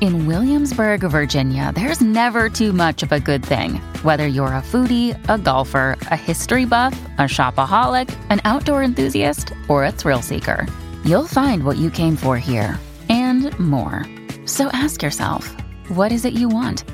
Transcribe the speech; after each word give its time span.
In 0.00 0.26
Williamsburg, 0.26 1.00
Virginia, 1.02 1.72
there's 1.74 2.00
never 2.00 2.48
too 2.48 2.72
much 2.72 3.02
of 3.02 3.12
a 3.12 3.20
good 3.20 3.44
thing. 3.44 3.76
Whether 4.02 4.26
you're 4.26 4.48
a 4.48 4.62
foodie, 4.62 5.16
a 5.28 5.38
golfer, 5.38 5.96
a 6.10 6.16
history 6.16 6.64
buff, 6.64 6.98
a 7.18 7.22
shopaholic, 7.22 8.14
an 8.28 8.40
outdoor 8.44 8.82
enthusiast, 8.82 9.52
or 9.68 9.84
a 9.84 9.92
thrill 9.92 10.20
seeker, 10.20 10.66
you'll 11.04 11.26
find 11.26 11.64
what 11.64 11.76
you 11.76 11.90
came 11.90 12.16
for 12.16 12.38
here 12.38 12.78
and 13.08 13.56
more. 13.58 14.04
So 14.46 14.66
ask 14.68 15.02
yourself, 15.02 15.54
what 15.88 16.12
is 16.12 16.24
it 16.24 16.34
you 16.34 16.48
want? 16.48 16.84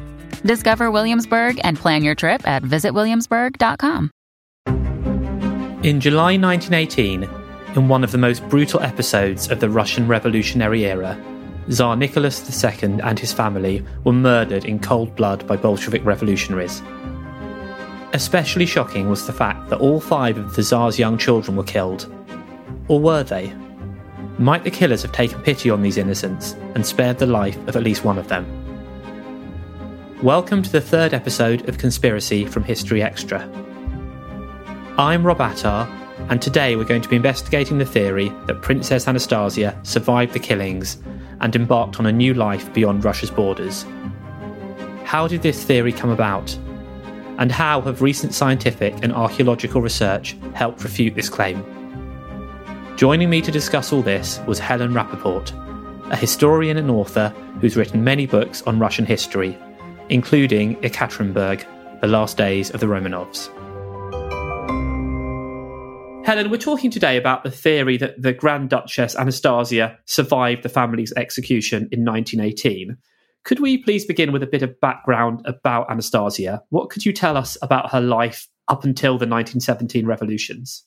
Discover 0.42 0.91
Williamsburg 0.91 1.61
and 1.64 1.77
plan 1.78 2.02
your 2.02 2.14
trip 2.14 2.46
at 2.46 2.62
visitwilliamsburg.com. 2.62 4.11
In 5.83 6.00
July 6.00 6.36
1918, 6.36 7.28
in 7.77 7.89
one 7.89 8.05
of 8.05 8.12
the 8.12 8.19
most 8.19 8.46
brutal 8.48 8.80
episodes 8.80 9.50
of 9.50 9.61
the 9.61 9.70
Russian 9.70 10.06
Revolutionary 10.06 10.84
era, 10.84 11.17
Tsar 11.70 11.94
Nicholas 11.94 12.64
II 12.64 12.98
and 13.00 13.16
his 13.16 13.32
family 13.32 13.84
were 14.02 14.12
murdered 14.12 14.64
in 14.64 14.80
cold 14.80 15.14
blood 15.14 15.46
by 15.46 15.56
Bolshevik 15.56 16.04
revolutionaries. 16.04 16.82
Especially 18.12 18.66
shocking 18.66 19.08
was 19.08 19.24
the 19.24 19.32
fact 19.32 19.68
that 19.68 19.78
all 19.78 20.00
five 20.00 20.36
of 20.36 20.56
the 20.56 20.64
Tsar's 20.64 20.98
young 20.98 21.16
children 21.16 21.56
were 21.56 21.62
killed. 21.62 22.12
Or 22.88 22.98
were 22.98 23.22
they? 23.22 23.52
Might 24.36 24.64
the 24.64 24.70
killers 24.72 25.02
have 25.02 25.12
taken 25.12 25.40
pity 25.42 25.70
on 25.70 25.82
these 25.82 25.96
innocents 25.96 26.56
and 26.74 26.84
spared 26.84 27.18
the 27.18 27.27
life 27.27 27.56
of 27.68 27.77
at 27.77 27.84
least 27.84 28.05
one 28.05 28.18
of 28.18 28.27
them? 28.27 28.44
Welcome 30.24 30.62
to 30.64 30.72
the 30.72 30.80
third 30.80 31.14
episode 31.14 31.68
of 31.68 31.78
Conspiracy 31.78 32.46
from 32.46 32.64
History 32.64 33.00
Extra. 33.00 33.48
I'm 34.98 35.24
Rob 35.24 35.40
Attar, 35.40 35.86
and 36.30 36.42
today 36.42 36.74
we're 36.74 36.82
going 36.82 37.02
to 37.02 37.08
be 37.08 37.14
investigating 37.14 37.78
the 37.78 37.84
theory 37.84 38.32
that 38.46 38.60
Princess 38.60 39.06
Anastasia 39.06 39.78
survived 39.84 40.32
the 40.32 40.40
killings 40.40 40.98
and 41.41 41.55
embarked 41.56 41.98
on 41.98 42.06
a 42.06 42.12
new 42.12 42.34
life 42.34 42.72
beyond 42.72 43.05
Russia's 43.05 43.30
borders. 43.30 43.84
How 45.05 45.27
did 45.27 45.42
this 45.42 45.64
theory 45.64 45.92
come 45.92 46.10
about? 46.10 46.56
And 47.38 47.50
how 47.50 47.80
have 47.80 48.02
recent 48.02 48.34
scientific 48.34 49.02
and 49.02 49.12
archaeological 49.12 49.80
research 49.80 50.36
helped 50.55 50.84
refute 50.84 51.14
this 51.14 51.28
claim? 51.28 51.64
Joining 52.96 53.30
me 53.30 53.40
to 53.40 53.51
discuss 53.51 53.92
all 53.92 54.02
this 54.02 54.40
was 54.46 54.58
Helen 54.58 54.92
Rappaport, 54.92 55.52
a 56.12 56.17
historian 56.17 56.77
and 56.77 56.90
author 56.90 57.30
who's 57.61 57.77
written 57.77 58.05
many 58.05 58.27
books 58.27 58.62
on 58.62 58.78
Russian 58.78 59.07
history, 59.07 59.58
including 60.11 60.77
Ekaterinburg, 60.77 61.64
The 62.01 62.08
Last 62.08 62.36
Days 62.36 62.70
of 62.70 62.80
the 62.80 62.86
Romanovs. 62.86 63.48
Helen, 66.23 66.51
we're 66.51 66.58
talking 66.58 66.91
today 66.91 67.17
about 67.17 67.45
the 67.45 67.51
theory 67.51 67.97
that 67.97 68.20
the 68.20 68.33
Grand 68.33 68.69
Duchess 68.69 69.17
Anastasia 69.17 69.98
survived 70.05 70.63
the 70.63 70.69
family's 70.69 71.13
execution 71.17 71.89
in 71.91 72.05
1918. 72.05 72.97
Could 73.45 73.58
we 73.58 73.79
please 73.79 74.05
begin 74.05 74.31
with 74.31 74.42
a 74.42 74.47
bit 74.47 74.63
of 74.63 74.79
background 74.81 75.41
about 75.47 75.91
Anastasia? 75.91 76.63
What 76.69 76.91
could 76.91 77.07
you 77.07 77.13
tell 77.14 77.39
us 77.39 77.57
about 77.63 77.91
her 77.91 78.03
life 78.03 78.48
up 78.69 78.85
until 78.85 79.13
the 79.13 79.27
1917 79.27 80.07
revolutions? 80.07 80.85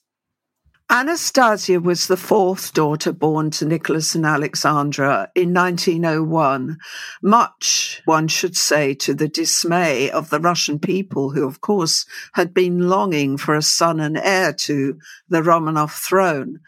Anastasia 0.90 1.80
was 1.80 2.06
the 2.06 2.16
fourth 2.16 2.74
daughter 2.74 3.10
born 3.10 3.50
to 3.52 3.64
Nicholas 3.64 4.14
and 4.14 4.26
Alexandra 4.26 5.30
in 5.34 5.54
1901, 5.54 6.78
much, 7.22 8.02
one 8.04 8.28
should 8.28 8.54
say, 8.54 8.94
to 8.94 9.14
the 9.14 9.26
dismay 9.26 10.10
of 10.10 10.28
the 10.28 10.38
Russian 10.38 10.78
people, 10.78 11.30
who, 11.30 11.46
of 11.46 11.62
course, 11.62 12.04
had 12.34 12.52
been 12.52 12.88
longing 12.88 13.38
for 13.38 13.54
a 13.54 13.62
son 13.62 13.98
and 13.98 14.18
heir 14.18 14.52
to 14.52 14.98
the 15.28 15.40
Romanov 15.40 15.90
throne. 15.90 16.60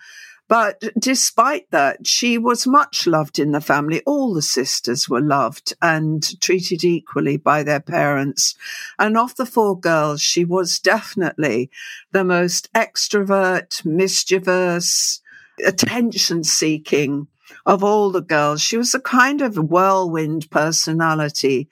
But 0.49 0.83
despite 0.99 1.71
that, 1.73 2.07
she 2.07 2.39
was 2.39 2.67
much 2.67 3.07
loved 3.07 3.39
in 3.39 3.51
the 3.51 3.61
family. 3.61 4.03
All 4.07 4.33
the 4.33 4.43
sisters 4.43 5.09
were 5.09 5.21
loved 5.21 5.75
and 5.83 6.41
treated 6.41 6.85
equally 6.85 7.37
by 7.37 7.65
their 7.65 7.81
parents. 7.81 8.55
And 8.99 9.17
of 9.17 9.35
the 9.35 9.47
four 9.47 9.79
girls, 9.79 10.21
she 10.21 10.45
was 10.45 10.79
definitely 10.79 11.71
the 12.13 12.23
most 12.23 12.73
extrovert, 12.75 13.85
mischievous, 13.85 15.21
attention 15.65 16.45
seeking 16.45 17.27
of 17.65 17.83
all 17.83 18.11
the 18.11 18.23
girls. 18.23 18.61
She 18.61 18.77
was 18.77 18.95
a 18.95 19.01
kind 19.01 19.43
of 19.43 19.57
whirlwind 19.57 20.51
personality 20.51 21.69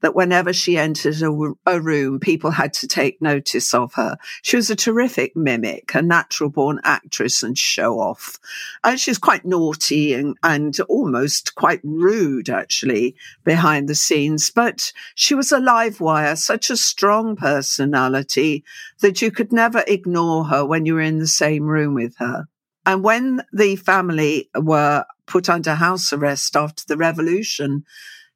that 0.00 0.14
whenever 0.14 0.52
she 0.52 0.76
entered 0.76 1.20
a, 1.22 1.54
a, 1.66 1.80
room, 1.80 2.20
people 2.20 2.50
had 2.50 2.72
to 2.74 2.86
take 2.86 3.22
notice 3.22 3.72
of 3.72 3.94
her. 3.94 4.16
She 4.42 4.56
was 4.56 4.70
a 4.70 4.76
terrific 4.76 5.34
mimic, 5.36 5.94
a 5.94 6.02
natural 6.02 6.50
born 6.50 6.80
actress 6.84 7.42
and 7.42 7.56
show 7.56 7.98
off. 7.98 8.38
And 8.82 9.00
she 9.00 9.10
was 9.10 9.18
quite 9.18 9.44
naughty 9.44 10.14
and, 10.14 10.36
and 10.42 10.78
almost 10.88 11.54
quite 11.54 11.80
rude, 11.82 12.50
actually, 12.50 13.16
behind 13.44 13.88
the 13.88 13.94
scenes. 13.94 14.50
But 14.50 14.92
she 15.14 15.34
was 15.34 15.52
a 15.52 15.60
live 15.60 16.00
wire, 16.00 16.36
such 16.36 16.70
a 16.70 16.76
strong 16.76 17.36
personality 17.36 18.64
that 19.00 19.22
you 19.22 19.30
could 19.30 19.52
never 19.52 19.84
ignore 19.86 20.44
her 20.44 20.64
when 20.64 20.86
you 20.86 20.94
were 20.94 21.00
in 21.00 21.18
the 21.18 21.26
same 21.26 21.64
room 21.64 21.94
with 21.94 22.16
her. 22.18 22.46
And 22.86 23.02
when 23.02 23.42
the 23.52 23.76
family 23.76 24.50
were 24.54 25.06
put 25.26 25.48
under 25.48 25.74
house 25.74 26.12
arrest 26.12 26.56
after 26.56 26.84
the 26.86 26.96
revolution, 26.96 27.84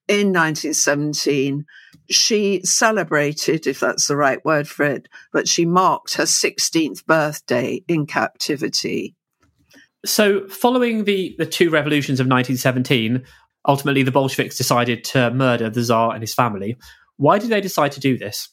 in 0.09 0.33
1917, 0.33 1.65
she 2.11 2.61
celebrated, 2.65 3.67
if 3.67 3.81
that's 3.81 4.07
the 4.09 4.17
right 4.17 4.43
word 4.45 4.67
for 4.67 4.85
it, 4.85 5.09
but 5.33 5.47
she 5.47 5.67
marked 5.67 6.15
her 6.15 6.25
16th 6.25 7.05
birthday 7.07 7.83
in 7.87 8.07
captivity. 8.07 9.15
So, 10.07 10.47
following 10.49 11.05
the, 11.05 11.35
the 11.39 11.47
two 11.47 11.71
revolutions 11.71 12.21
of 12.21 12.27
1917, 12.27 13.25
ultimately 13.67 14.03
the 14.03 14.13
Bolsheviks 14.13 14.57
decided 14.57 15.05
to 15.05 15.31
murder 15.31 15.69
the 15.69 15.83
Tsar 15.83 16.13
and 16.13 16.23
his 16.23 16.35
family. 16.35 16.77
Why 17.17 17.39
did 17.39 17.51
they 17.51 17.61
decide 17.61 17.93
to 17.93 18.01
do 18.01 18.17
this? 18.17 18.49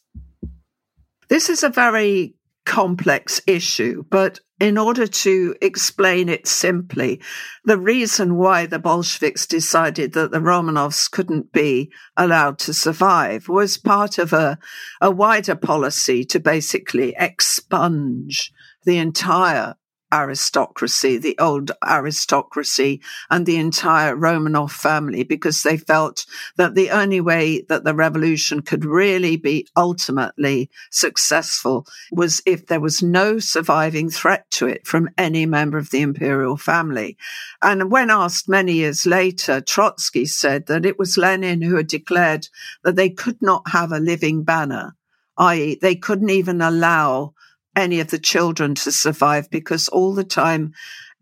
This 1.29 1.49
is 1.49 1.63
a 1.63 1.69
very 1.69 2.35
complex 2.65 3.41
issue, 3.47 4.03
but 4.09 4.39
in 4.59 4.77
order 4.77 5.05
to 5.05 5.55
explain 5.61 6.29
it 6.29 6.47
simply, 6.47 7.21
the 7.65 7.77
reason 7.77 8.35
why 8.35 8.65
the 8.65 8.79
Bolsheviks 8.79 9.45
decided 9.45 10.13
that 10.13 10.31
the 10.31 10.39
Romanovs 10.39 11.11
couldn't 11.11 11.51
be 11.51 11.91
allowed 12.15 12.57
to 12.59 12.73
survive 12.73 13.49
was 13.49 13.77
part 13.77 14.17
of 14.17 14.31
a, 14.31 14.57
a 15.01 15.11
wider 15.11 15.55
policy 15.55 16.23
to 16.25 16.39
basically 16.39 17.13
expunge 17.17 18.53
the 18.85 18.97
entire 18.97 19.75
aristocracy, 20.15 21.17
the 21.17 21.37
old 21.39 21.71
aristocracy, 21.85 23.01
and 23.29 23.45
the 23.45 23.57
entire 23.57 24.15
Romanov 24.15 24.71
family, 24.71 25.23
because 25.23 25.61
they 25.61 25.75
felt 25.75 26.25
that 26.55 26.73
the 26.73 26.89
only 26.89 27.19
way 27.19 27.61
that 27.67 27.83
the 27.83 27.93
revolution 27.93 28.61
could 28.61 28.85
really 28.85 29.35
be 29.35 29.67
ultimately 29.75 30.69
successful 30.89 31.85
was 32.11 32.41
if 32.45 32.67
there 32.67 32.79
was 32.79 33.03
no 33.03 33.39
surviving 33.39 34.09
threat 34.09 34.49
to 34.51 34.67
it 34.67 34.87
from 34.87 35.09
any 35.17 35.45
member 35.45 35.77
of 35.77 35.89
the 35.89 36.01
imperial 36.01 36.55
family. 36.55 37.17
And 37.61 37.91
when 37.91 38.09
asked 38.09 38.47
many 38.47 38.73
years 38.73 39.05
later, 39.05 39.59
Trotsky 39.59 40.25
said 40.25 40.67
that 40.67 40.85
it 40.85 40.97
was 40.97 41.17
Lenin 41.17 41.61
who 41.61 41.75
had 41.75 41.87
declared 41.87 42.47
that 42.83 42.95
they 42.95 43.09
could 43.09 43.41
not 43.41 43.69
have 43.69 43.91
a 43.91 43.99
living 43.99 44.43
banner 44.43 44.95
i.e., 45.37 45.77
they 45.81 45.95
couldn't 45.95 46.29
even 46.29 46.61
allow 46.61 47.33
any 47.75 47.99
of 47.99 48.09
the 48.09 48.19
children 48.19 48.75
to 48.75 48.91
survive 48.91 49.49
because 49.49 49.87
all 49.87 50.13
the 50.13 50.23
time 50.23 50.73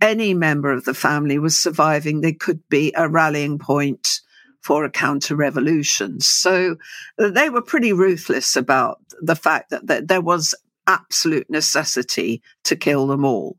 any 0.01 0.33
member 0.33 0.71
of 0.71 0.85
the 0.85 0.93
family 0.93 1.39
was 1.39 1.57
surviving, 1.57 2.21
they 2.21 2.33
could 2.33 2.67
be 2.69 2.93
a 2.95 3.07
rallying 3.07 3.57
point 3.57 4.19
for 4.61 4.85
a 4.85 4.89
counter 4.89 5.35
revolution. 5.35 6.19
So 6.19 6.77
they 7.17 7.49
were 7.49 7.61
pretty 7.61 7.93
ruthless 7.93 8.55
about 8.55 8.99
the 9.21 9.35
fact 9.35 9.69
that, 9.69 9.87
that 9.87 10.07
there 10.07 10.21
was 10.21 10.55
absolute 10.87 11.49
necessity 11.49 12.41
to 12.65 12.75
kill 12.75 13.07
them 13.07 13.25
all. 13.25 13.57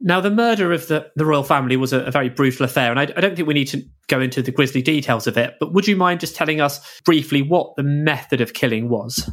Now, 0.00 0.20
the 0.20 0.30
murder 0.30 0.72
of 0.72 0.88
the, 0.88 1.10
the 1.16 1.24
royal 1.24 1.44
family 1.44 1.76
was 1.76 1.92
a, 1.92 2.00
a 2.00 2.10
very 2.10 2.28
brutal 2.28 2.64
affair, 2.64 2.90
and 2.90 3.00
I, 3.00 3.04
I, 3.16 3.20
don't 3.20 3.36
think 3.36 3.48
we 3.48 3.54
need 3.54 3.68
to 3.68 3.82
go 4.08 4.20
into 4.20 4.42
the 4.42 4.50
grisly 4.50 4.82
details 4.82 5.26
of 5.26 5.38
it, 5.38 5.54
but 5.60 5.72
would 5.72 5.88
you 5.88 5.96
mind 5.96 6.20
just 6.20 6.36
telling 6.36 6.60
us 6.60 7.00
briefly 7.02 7.42
what 7.42 7.74
the 7.76 7.84
method 7.84 8.40
of 8.40 8.52
killing 8.52 8.88
was? 8.88 9.30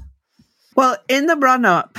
Well, 0.73 0.95
in 1.09 1.25
the 1.25 1.35
run 1.35 1.65
up 1.65 1.97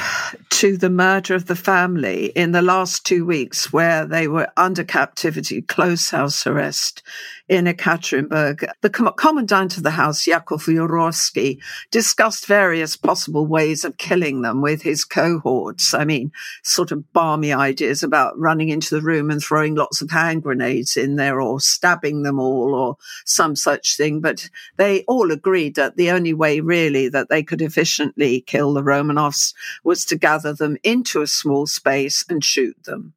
to 0.48 0.78
the 0.78 0.88
murder 0.88 1.34
of 1.34 1.44
the 1.44 1.56
family 1.56 2.26
in 2.34 2.52
the 2.52 2.62
last 2.62 3.04
two 3.04 3.26
weeks, 3.26 3.70
where 3.70 4.06
they 4.06 4.28
were 4.28 4.48
under 4.56 4.82
captivity, 4.82 5.60
close 5.60 6.08
house 6.08 6.46
arrest 6.46 7.02
in 7.48 7.66
Ekaterinburg, 7.66 8.66
the 8.80 8.88
commandant 8.88 9.76
of 9.76 9.82
the 9.82 9.90
house, 9.90 10.26
Yakov 10.26 10.62
Yurovsky, 10.62 11.58
discussed 11.90 12.46
various 12.46 12.96
possible 12.96 13.46
ways 13.46 13.84
of 13.84 13.98
killing 13.98 14.40
them 14.40 14.62
with 14.62 14.82
his 14.82 15.04
cohorts. 15.04 15.92
I 15.92 16.04
mean, 16.04 16.32
sort 16.62 16.92
of 16.92 17.12
balmy 17.12 17.52
ideas 17.52 18.02
about 18.02 18.38
running 18.38 18.70
into 18.70 18.94
the 18.94 19.02
room 19.02 19.30
and 19.30 19.42
throwing 19.42 19.74
lots 19.74 20.00
of 20.00 20.12
hand 20.12 20.44
grenades 20.44 20.96
in 20.96 21.16
there 21.16 21.42
or 21.42 21.60
stabbing 21.60 22.22
them 22.22 22.38
all 22.38 22.74
or 22.74 22.96
some 23.26 23.54
such 23.54 23.96
thing. 23.98 24.20
But 24.20 24.48
they 24.76 25.02
all 25.02 25.30
agreed 25.30 25.74
that 25.74 25.96
the 25.96 26.10
only 26.10 26.32
way 26.32 26.60
really 26.60 27.08
that 27.08 27.28
they 27.28 27.42
could 27.42 27.60
efficiently 27.60 28.40
kill 28.40 28.61
the 28.70 28.82
Romanovs 28.82 29.54
was 29.82 30.04
to 30.04 30.18
gather 30.18 30.52
them 30.52 30.76
into 30.82 31.22
a 31.22 31.26
small 31.26 31.66
space 31.66 32.22
and 32.28 32.44
shoot 32.44 32.76
them 32.84 33.14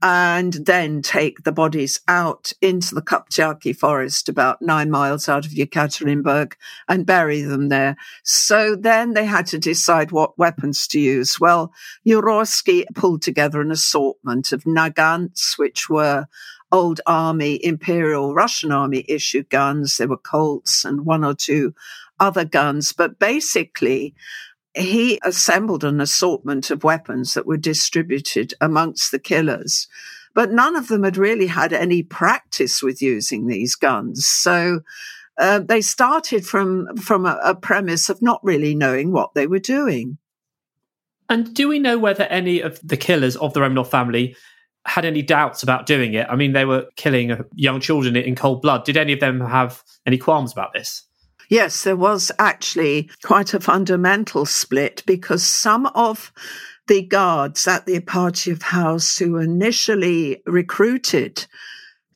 and 0.00 0.52
then 0.64 1.02
take 1.02 1.42
the 1.42 1.52
bodies 1.52 2.00
out 2.06 2.52
into 2.60 2.94
the 2.94 3.02
Koptyaki 3.02 3.74
forest 3.74 4.28
about 4.28 4.62
nine 4.62 4.90
miles 4.90 5.28
out 5.28 5.44
of 5.44 5.52
Yekaterinburg 5.52 6.52
and 6.88 7.06
bury 7.06 7.40
them 7.40 7.68
there. 7.68 7.96
So 8.22 8.76
then 8.76 9.14
they 9.14 9.24
had 9.24 9.46
to 9.48 9.58
decide 9.58 10.12
what 10.12 10.38
weapons 10.38 10.86
to 10.88 11.00
use. 11.00 11.40
Well, 11.40 11.72
Yurovsky 12.06 12.84
pulled 12.94 13.22
together 13.22 13.60
an 13.60 13.72
assortment 13.72 14.52
of 14.52 14.64
nagants, 14.64 15.58
which 15.58 15.90
were 15.90 16.26
old 16.70 17.00
army, 17.06 17.58
imperial 17.64 18.34
Russian 18.34 18.70
army 18.70 19.04
issued 19.08 19.50
guns. 19.50 19.96
There 19.96 20.08
were 20.08 20.16
Colts 20.16 20.84
and 20.84 21.04
one 21.04 21.24
or 21.24 21.34
two 21.34 21.74
other 22.20 22.44
guns, 22.44 22.92
but 22.92 23.18
basically 23.18 24.14
he 24.74 25.18
assembled 25.24 25.84
an 25.84 26.00
assortment 26.00 26.70
of 26.70 26.84
weapons 26.84 27.34
that 27.34 27.46
were 27.46 27.56
distributed 27.56 28.54
amongst 28.60 29.10
the 29.10 29.18
killers, 29.18 29.88
but 30.34 30.52
none 30.52 30.76
of 30.76 30.88
them 30.88 31.02
had 31.02 31.16
really 31.16 31.46
had 31.46 31.72
any 31.72 32.02
practice 32.02 32.82
with 32.82 33.02
using 33.02 33.46
these 33.46 33.74
guns. 33.74 34.26
So 34.26 34.80
uh, 35.38 35.60
they 35.60 35.80
started 35.80 36.46
from 36.46 36.96
from 36.96 37.26
a, 37.26 37.38
a 37.42 37.54
premise 37.54 38.08
of 38.08 38.22
not 38.22 38.40
really 38.42 38.74
knowing 38.74 39.12
what 39.12 39.34
they 39.34 39.46
were 39.46 39.58
doing. 39.58 40.18
And 41.28 41.54
do 41.54 41.68
we 41.68 41.78
know 41.78 41.98
whether 41.98 42.24
any 42.24 42.60
of 42.60 42.80
the 42.82 42.96
killers 42.96 43.36
of 43.36 43.52
the 43.52 43.60
Romanov 43.60 43.88
family 43.88 44.34
had 44.86 45.04
any 45.04 45.22
doubts 45.22 45.62
about 45.62 45.86
doing 45.86 46.14
it? 46.14 46.26
I 46.28 46.36
mean, 46.36 46.52
they 46.52 46.64
were 46.64 46.86
killing 46.96 47.44
young 47.54 47.80
children 47.80 48.16
in 48.16 48.34
cold 48.34 48.62
blood. 48.62 48.84
Did 48.84 48.96
any 48.96 49.12
of 49.12 49.20
them 49.20 49.40
have 49.40 49.82
any 50.06 50.18
qualms 50.18 50.52
about 50.52 50.72
this? 50.72 51.07
Yes, 51.48 51.84
there 51.84 51.96
was 51.96 52.30
actually 52.38 53.10
quite 53.22 53.54
a 53.54 53.60
fundamental 53.60 54.44
split 54.44 55.02
because 55.06 55.42
some 55.42 55.86
of 55.94 56.32
the 56.88 57.02
guards 57.02 57.66
at 57.66 57.86
the 57.86 58.00
Ipatiev 58.00 58.62
house 58.62 59.18
who 59.18 59.36
initially 59.38 60.42
recruited 60.46 61.46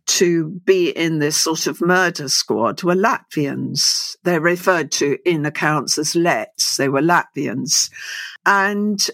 to 0.05 0.51
be 0.65 0.91
in 0.91 1.19
this 1.19 1.37
sort 1.37 1.67
of 1.67 1.81
murder 1.81 2.29
squad 2.29 2.83
were 2.83 2.95
Latvians. 2.95 4.17
They're 4.25 4.41
referred 4.41 4.91
to 4.93 5.17
in 5.25 5.47
accounts 5.47 5.97
as 5.97 6.15
Letts. 6.15 6.77
They 6.77 6.89
were 6.89 7.03
Latvians. 7.03 7.91
And 8.45 9.09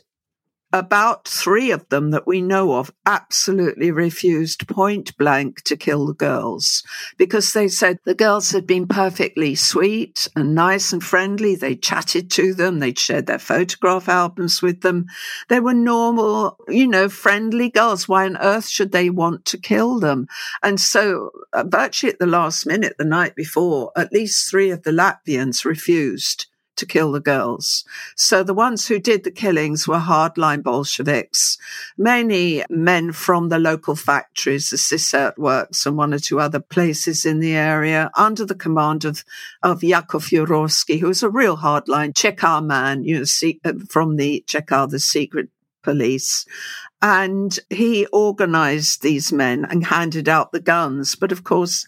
about 0.73 1.27
three 1.27 1.71
of 1.71 1.89
them 1.89 2.11
that 2.11 2.27
we 2.27 2.43
know 2.43 2.75
of 2.75 2.93
absolutely 3.07 3.91
refused 3.91 4.69
point 4.69 5.17
blank 5.17 5.63
to 5.63 5.77
kill 5.77 6.07
the 6.07 6.15
girls 6.15 6.83
because 7.17 7.53
they 7.53 7.69
said 7.69 7.99
the 8.05 8.15
girls 8.15 8.51
had 8.51 8.67
been 8.67 8.87
perfectly 8.87 9.55
sweet 9.55 10.29
and 10.37 10.55
nice 10.55 10.93
and 10.93 11.03
friendly. 11.03 11.57
They 11.57 11.75
chatted 11.75 12.31
to 12.33 12.53
them. 12.53 12.79
They'd 12.79 12.99
shared 12.99 13.27
their 13.27 13.39
photograph 13.39 14.09
albums 14.09 14.61
with 14.61 14.83
them. 14.83 15.07
They 15.49 15.61
were 15.61 15.75
normal, 15.75 16.59
you 16.69 16.87
know, 16.87 17.09
friendly 17.09 17.71
girls. 17.71 18.07
Why 18.07 18.27
on 18.27 18.37
earth 18.37 18.69
should 18.69 18.93
they 18.93 19.09
want 19.09 19.47
to 19.47 19.59
kill 19.59 19.99
them? 19.99 20.27
And 20.63 20.79
so 20.79 21.31
uh, 21.55 21.65
virtually 21.67 22.13
at 22.13 22.19
the 22.19 22.27
last 22.27 22.67
minute, 22.67 22.97
the 22.99 23.05
night 23.05 23.35
before, 23.35 23.91
at 23.97 24.13
least 24.13 24.51
three 24.51 24.71
of 24.71 24.83
the 24.83 24.91
Latvians 24.91 25.65
refused 25.65 26.47
to 26.79 26.87
kill 26.87 27.13
the 27.13 27.21
girls. 27.21 27.85
So 28.17 28.43
the 28.43 28.55
ones 28.55 28.89
who 28.89 28.99
did 28.99 29.25
the 29.25 29.31
killings 29.31 29.87
were 29.87 29.99
hardline 29.99 30.63
Bolsheviks, 30.63 31.59
mainly 31.97 32.65
men 32.71 33.13
from 33.13 33.49
the 33.49 33.59
local 33.59 33.95
factories, 33.95 34.71
the 34.71 34.77
Sisert 34.77 35.37
works 35.37 35.85
and 35.85 35.97
one 35.97 36.15
or 36.15 36.19
two 36.19 36.41
other 36.41 36.61
places 36.61 37.25
in 37.25 37.41
the 37.41 37.55
area 37.55 38.11
under 38.17 38.45
the 38.45 38.55
command 38.55 39.05
of, 39.05 39.25
of 39.63 39.85
Yakov 39.85 40.27
Yurovsky, 40.27 41.01
who 41.01 41.09
was 41.09 41.23
a 41.23 41.29
real 41.29 41.59
hardline 41.59 42.13
Cheka 42.13 42.65
man, 42.65 43.05
you 43.05 43.19
know, 43.19 43.53
uh, 43.65 43.73
from 43.89 44.17
the 44.17 44.45
Cheka, 44.47 44.89
the 44.89 44.99
secret 44.99 45.49
police. 45.83 46.47
And 47.01 47.59
he 47.71 48.07
organized 48.07 49.03
these 49.03 49.33
men 49.33 49.65
and 49.65 49.87
handed 49.87 50.29
out 50.29 50.53
the 50.53 50.61
guns. 50.61 51.15
But 51.15 51.31
of 51.31 51.45
course, 51.45 51.87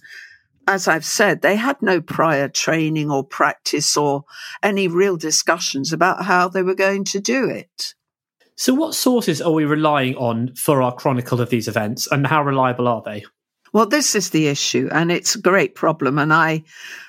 as 0.67 0.87
I've 0.89 1.05
said, 1.05 1.43
they 1.43 1.57
had 1.57 1.81
no 1.83 2.01
prior 2.01 2.49
training 2.49 3.11
or 3.11 3.25
practice 3.25 3.97
or 3.97 4.25
any 4.63 4.89
real 4.89 5.17
discussions 5.17 5.93
about 5.93 6.25
how 6.25 6.49
they 6.49 6.63
were 6.63 6.75
going 6.75 7.05
to 7.05 7.21
do 7.21 7.49
it. 7.49 7.95
So, 8.57 8.75
what 8.75 8.95
sources 8.95 9.41
are 9.41 9.53
we 9.53 9.65
relying 9.65 10.17
on 10.17 10.55
for 10.55 10.83
our 10.83 10.95
chronicle 10.95 11.41
of 11.41 11.51
these 11.51 11.67
events, 11.67 12.07
and 12.11 12.27
how 12.27 12.43
reliable 12.43 12.89
are 12.89 13.03
they? 13.05 13.25
Well, 13.73 13.87
this 13.87 14.17
is 14.17 14.31
the 14.31 14.49
issue, 14.49 14.89
and 14.91 15.13
it's 15.13 15.37
a 15.37 15.41
great 15.41 15.77
problem. 15.77 16.19
And 16.19 16.33
I, 16.33 16.65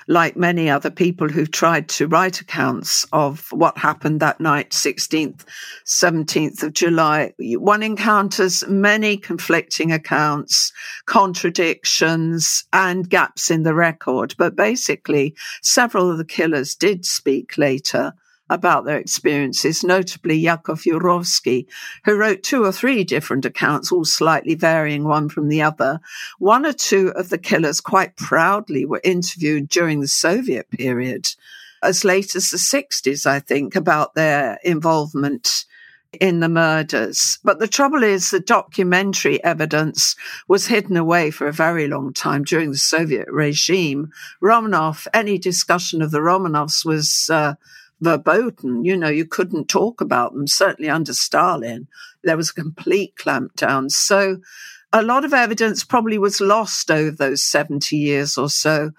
like 0.06 0.36
many 0.36 0.70
other 0.70 0.90
people 0.90 1.28
who've 1.28 1.50
tried 1.50 1.88
to 1.90 2.06
write 2.06 2.40
accounts 2.40 3.04
of 3.12 3.50
what 3.50 3.78
happened 3.78 4.20
that 4.20 4.40
night, 4.40 4.70
16th, 4.70 5.44
17th 5.84 6.62
of 6.62 6.72
July, 6.72 7.34
one 7.38 7.82
encounters 7.82 8.62
many 8.68 9.16
conflicting 9.16 9.90
accounts, 9.90 10.72
contradictions, 11.06 12.64
and 12.72 13.10
gaps 13.10 13.50
in 13.50 13.64
the 13.64 13.74
record. 13.74 14.36
But 14.38 14.54
basically, 14.54 15.34
several 15.62 16.12
of 16.12 16.18
the 16.18 16.24
killers 16.24 16.76
did 16.76 17.04
speak 17.04 17.58
later 17.58 18.14
about 18.52 18.84
their 18.84 18.98
experiences, 18.98 19.82
notably 19.82 20.36
Yakov 20.36 20.82
Yurovsky, 20.82 21.66
who 22.04 22.16
wrote 22.16 22.42
two 22.42 22.64
or 22.64 22.70
three 22.70 23.02
different 23.02 23.46
accounts, 23.46 23.90
all 23.90 24.04
slightly 24.04 24.54
varying 24.54 25.04
one 25.04 25.28
from 25.28 25.48
the 25.48 25.62
other. 25.62 26.00
One 26.38 26.66
or 26.66 26.72
two 26.72 27.08
of 27.16 27.30
the 27.30 27.38
killers 27.38 27.80
quite 27.80 28.16
proudly 28.16 28.84
were 28.84 29.00
interviewed 29.02 29.68
during 29.68 30.00
the 30.00 30.08
Soviet 30.08 30.70
period, 30.70 31.28
as 31.82 32.04
late 32.04 32.36
as 32.36 32.50
the 32.50 32.58
60s, 32.58 33.26
I 33.26 33.40
think, 33.40 33.74
about 33.74 34.14
their 34.14 34.58
involvement 34.62 35.64
in 36.20 36.40
the 36.40 36.48
murders. 36.48 37.38
But 37.42 37.58
the 37.58 37.68
trouble 37.68 38.02
is, 38.02 38.30
the 38.30 38.40
documentary 38.40 39.42
evidence 39.42 40.14
was 40.46 40.66
hidden 40.66 40.96
away 40.96 41.30
for 41.30 41.46
a 41.46 41.52
very 41.52 41.88
long 41.88 42.12
time 42.12 42.44
during 42.44 42.70
the 42.70 42.76
Soviet 42.76 43.28
regime. 43.30 44.12
Romanov, 44.42 45.06
any 45.14 45.38
discussion 45.38 46.02
of 46.02 46.10
the 46.10 46.18
Romanovs 46.18 46.84
was 46.84 47.30
uh, 47.32 47.54
verboten. 48.02 48.84
You 48.84 48.96
know, 48.96 49.08
you 49.08 49.24
couldn't 49.24 49.68
talk 49.68 50.00
about 50.00 50.34
them, 50.34 50.46
certainly 50.46 50.90
under 50.90 51.14
Stalin. 51.14 51.88
There 52.22 52.36
was 52.36 52.50
a 52.50 52.54
complete 52.54 53.14
clampdown. 53.16 53.90
So 53.90 54.40
a 54.92 55.02
lot 55.02 55.24
of 55.24 55.32
evidence 55.32 55.84
probably 55.84 56.18
was 56.18 56.40
lost 56.40 56.90
over 56.90 57.16
those 57.16 57.42
70 57.42 57.96
years 57.96 58.36
or 58.36 58.50
so. 58.50 58.90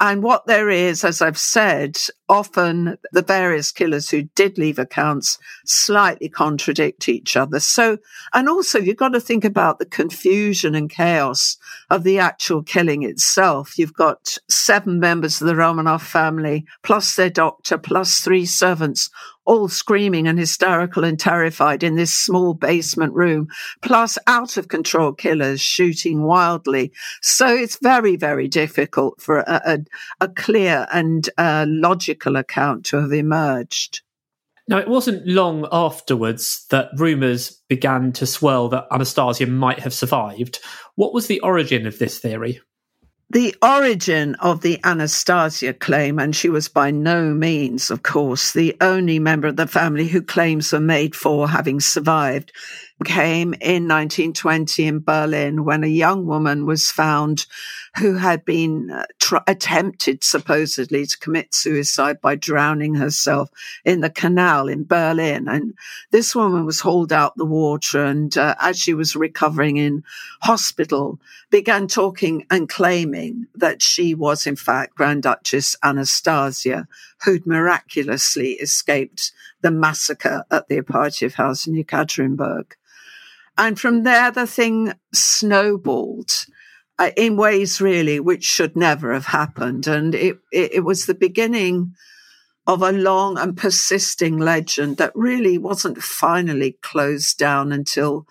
And 0.00 0.22
what 0.22 0.46
there 0.46 0.70
is, 0.70 1.02
as 1.02 1.20
I've 1.20 1.38
said, 1.38 1.96
often 2.28 2.98
the 3.10 3.22
various 3.22 3.72
killers 3.72 4.10
who 4.10 4.28
did 4.36 4.56
leave 4.56 4.78
accounts 4.78 5.38
slightly 5.66 6.28
contradict 6.28 7.08
each 7.08 7.36
other. 7.36 7.58
So, 7.58 7.98
and 8.32 8.48
also 8.48 8.78
you've 8.78 8.96
got 8.96 9.08
to 9.10 9.20
think 9.20 9.44
about 9.44 9.80
the 9.80 9.86
confusion 9.86 10.76
and 10.76 10.88
chaos 10.88 11.56
of 11.90 12.04
the 12.04 12.20
actual 12.20 12.62
killing 12.62 13.02
itself. 13.02 13.76
You've 13.76 13.94
got 13.94 14.38
seven 14.48 15.00
members 15.00 15.40
of 15.40 15.48
the 15.48 15.54
Romanov 15.54 16.02
family, 16.02 16.64
plus 16.84 17.16
their 17.16 17.30
doctor, 17.30 17.76
plus 17.76 18.20
three 18.20 18.46
servants, 18.46 19.10
all 19.48 19.66
screaming 19.66 20.28
and 20.28 20.38
hysterical 20.38 21.04
and 21.04 21.18
terrified 21.18 21.82
in 21.82 21.96
this 21.96 22.16
small 22.16 22.52
basement 22.52 23.14
room, 23.14 23.48
plus 23.80 24.18
out 24.26 24.58
of 24.58 24.68
control 24.68 25.12
killers 25.12 25.60
shooting 25.60 26.22
wildly. 26.22 26.92
So 27.22 27.48
it's 27.48 27.78
very, 27.82 28.16
very 28.16 28.46
difficult 28.46 29.20
for 29.20 29.38
a, 29.38 29.62
a, 29.64 29.78
a 30.26 30.28
clear 30.28 30.86
and 30.92 31.28
uh, 31.38 31.64
logical 31.66 32.36
account 32.36 32.84
to 32.86 33.00
have 33.00 33.12
emerged. 33.12 34.02
Now, 34.68 34.76
it 34.76 34.88
wasn't 34.88 35.26
long 35.26 35.66
afterwards 35.72 36.66
that 36.68 36.90
rumours 36.98 37.62
began 37.70 38.12
to 38.12 38.26
swirl 38.26 38.68
that 38.68 38.86
Anastasia 38.92 39.46
might 39.46 39.78
have 39.78 39.94
survived. 39.94 40.58
What 40.96 41.14
was 41.14 41.26
the 41.26 41.40
origin 41.40 41.86
of 41.86 41.98
this 41.98 42.18
theory? 42.18 42.60
The 43.30 43.54
origin 43.60 44.36
of 44.36 44.62
the 44.62 44.80
Anastasia 44.84 45.74
claim, 45.74 46.18
and 46.18 46.34
she 46.34 46.48
was 46.48 46.66
by 46.66 46.90
no 46.90 47.34
means, 47.34 47.90
of 47.90 48.02
course, 48.02 48.54
the 48.54 48.74
only 48.80 49.18
member 49.18 49.48
of 49.48 49.56
the 49.56 49.66
family 49.66 50.08
who 50.08 50.22
claims 50.22 50.72
were 50.72 50.80
made 50.80 51.14
for 51.14 51.46
having 51.46 51.78
survived, 51.78 52.52
came 53.04 53.54
in 53.54 53.86
1920 53.86 54.84
in 54.84 55.00
Berlin 55.00 55.64
when 55.64 55.84
a 55.84 55.88
young 55.88 56.26
woman 56.26 56.66
was 56.66 56.90
found 56.90 57.46
who 57.98 58.16
had 58.16 58.44
been 58.44 58.90
uh, 58.90 59.04
tr- 59.18 59.36
attempted 59.46 60.24
supposedly 60.24 61.06
to 61.06 61.18
commit 61.18 61.54
suicide 61.54 62.20
by 62.20 62.34
drowning 62.34 62.96
herself 62.96 63.50
in 63.84 64.00
the 64.00 64.10
canal 64.10 64.68
in 64.68 64.84
Berlin. 64.84 65.48
And 65.48 65.74
this 66.10 66.34
woman 66.34 66.66
was 66.66 66.80
hauled 66.80 67.12
out 67.12 67.36
the 67.36 67.44
water 67.44 68.04
and 68.04 68.36
uh, 68.36 68.56
as 68.60 68.78
she 68.78 68.94
was 68.94 69.14
recovering 69.14 69.76
in 69.76 70.02
hospital, 70.42 71.20
began 71.50 71.86
talking 71.86 72.46
and 72.50 72.68
claiming 72.68 73.46
that 73.54 73.80
she 73.80 74.14
was 74.14 74.46
in 74.46 74.56
fact 74.56 74.96
Grand 74.96 75.22
Duchess 75.22 75.76
Anastasia, 75.84 76.88
who'd 77.24 77.46
miraculously 77.46 78.52
escaped 78.54 79.32
the 79.60 79.70
massacre 79.70 80.44
at 80.50 80.68
the 80.68 80.80
Ipatiev 80.80 81.34
house 81.34 81.66
in 81.66 81.74
Yekaterinburg. 81.74 82.72
And 83.58 83.78
from 83.78 84.04
there, 84.04 84.30
the 84.30 84.46
thing 84.46 84.94
snowballed 85.12 86.46
uh, 86.98 87.10
in 87.16 87.36
ways 87.36 87.80
really 87.80 88.20
which 88.20 88.44
should 88.44 88.76
never 88.76 89.12
have 89.12 89.26
happened. 89.26 89.86
And 89.86 90.14
it, 90.14 90.38
it, 90.52 90.74
it 90.74 90.80
was 90.84 91.06
the 91.06 91.14
beginning 91.14 91.94
of 92.68 92.82
a 92.82 92.92
long 92.92 93.36
and 93.38 93.56
persisting 93.56 94.38
legend 94.38 94.98
that 94.98 95.12
really 95.14 95.58
wasn't 95.58 96.02
finally 96.02 96.78
closed 96.82 97.38
down 97.38 97.72
until 97.72 98.26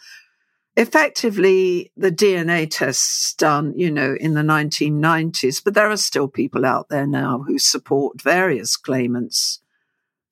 effectively 0.78 1.92
the 1.98 2.12
DNA 2.12 2.70
tests 2.70 3.34
done, 3.34 3.74
you 3.76 3.92
know, 3.92 4.16
in 4.20 4.34
the 4.36 4.42
1990s. 4.42 5.62
But 5.64 5.74
there 5.74 5.90
are 5.90 5.98
still 5.98 6.28
people 6.28 6.66
out 6.66 6.88
there 6.90 7.08
now 7.08 7.44
who 7.48 7.58
support 7.58 8.22
various 8.22 8.78
claimants. 8.78 9.60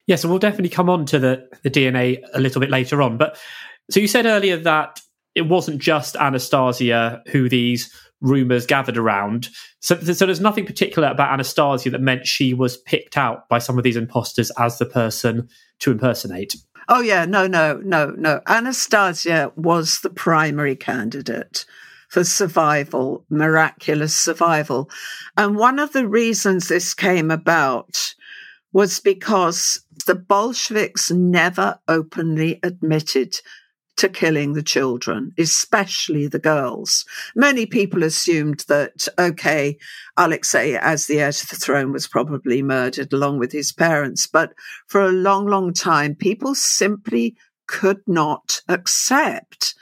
Yeah, 0.07 0.17
so 0.17 0.29
we'll 0.29 0.37
definitely 0.37 0.69
come 0.69 0.89
on 0.89 1.07
to 1.07 1.17
the, 1.17 1.49
the 1.63 1.71
DNA 1.71 2.21
a 2.33 2.39
little 2.39 2.61
bit 2.61 2.69
later 2.69 3.01
on. 3.01 3.17
But 3.17 3.39
so 3.89 3.99
you 3.99 4.07
said 4.07 4.25
earlier 4.25 4.57
that 4.57 5.01
it 5.35 5.43
wasn't 5.43 5.81
just 5.81 6.15
Anastasia 6.15 7.21
who 7.27 7.49
these 7.49 7.93
rumors 8.21 8.65
gathered 8.65 8.97
around. 8.97 9.49
So, 9.81 9.99
so 9.99 10.25
there's 10.25 10.39
nothing 10.39 10.65
particular 10.65 11.09
about 11.09 11.31
Anastasia 11.31 11.91
that 11.91 12.01
meant 12.01 12.25
she 12.25 12.53
was 12.53 12.77
picked 12.77 13.17
out 13.17 13.47
by 13.49 13.59
some 13.59 13.77
of 13.77 13.83
these 13.83 13.97
imposters 13.97 14.51
as 14.57 14.77
the 14.77 14.85
person 14.85 15.49
to 15.79 15.91
impersonate. 15.91 16.55
Oh, 16.87 17.01
yeah, 17.01 17.25
no, 17.25 17.47
no, 17.47 17.81
no, 17.83 18.11
no. 18.11 18.41
Anastasia 18.47 19.51
was 19.55 19.99
the 19.99 20.09
primary 20.09 20.75
candidate 20.75 21.65
for 22.09 22.23
survival, 22.23 23.25
miraculous 23.29 24.15
survival. 24.15 24.89
And 25.35 25.57
one 25.57 25.79
of 25.79 25.93
the 25.93 26.07
reasons 26.07 26.67
this 26.67 26.93
came 26.93 27.31
about 27.31 28.13
was 28.71 28.99
because 28.99 29.83
the 30.05 30.15
Bolsheviks 30.15 31.09
never 31.09 31.79
openly 31.87 32.59
admitted 32.61 33.35
to 33.97 34.09
killing 34.09 34.53
the 34.53 34.63
children, 34.63 35.33
especially 35.37 36.27
the 36.27 36.39
girls. 36.39 37.05
Many 37.35 37.65
people 37.65 38.03
assumed 38.03 38.65
that, 38.67 39.07
okay, 39.17 39.77
Alexei, 40.17 40.75
as 40.75 41.07
the 41.07 41.19
heir 41.19 41.31
to 41.31 41.47
the 41.47 41.55
throne, 41.55 41.91
was 41.91 42.07
probably 42.07 42.61
murdered 42.61 43.13
along 43.13 43.39
with 43.39 43.51
his 43.51 43.71
parents. 43.71 44.27
But 44.27 44.53
for 44.87 45.01
a 45.01 45.11
long, 45.11 45.45
long 45.47 45.73
time, 45.73 46.15
people 46.15 46.55
simply 46.55 47.35
could 47.67 48.01
not 48.05 48.61
accept 48.67 49.75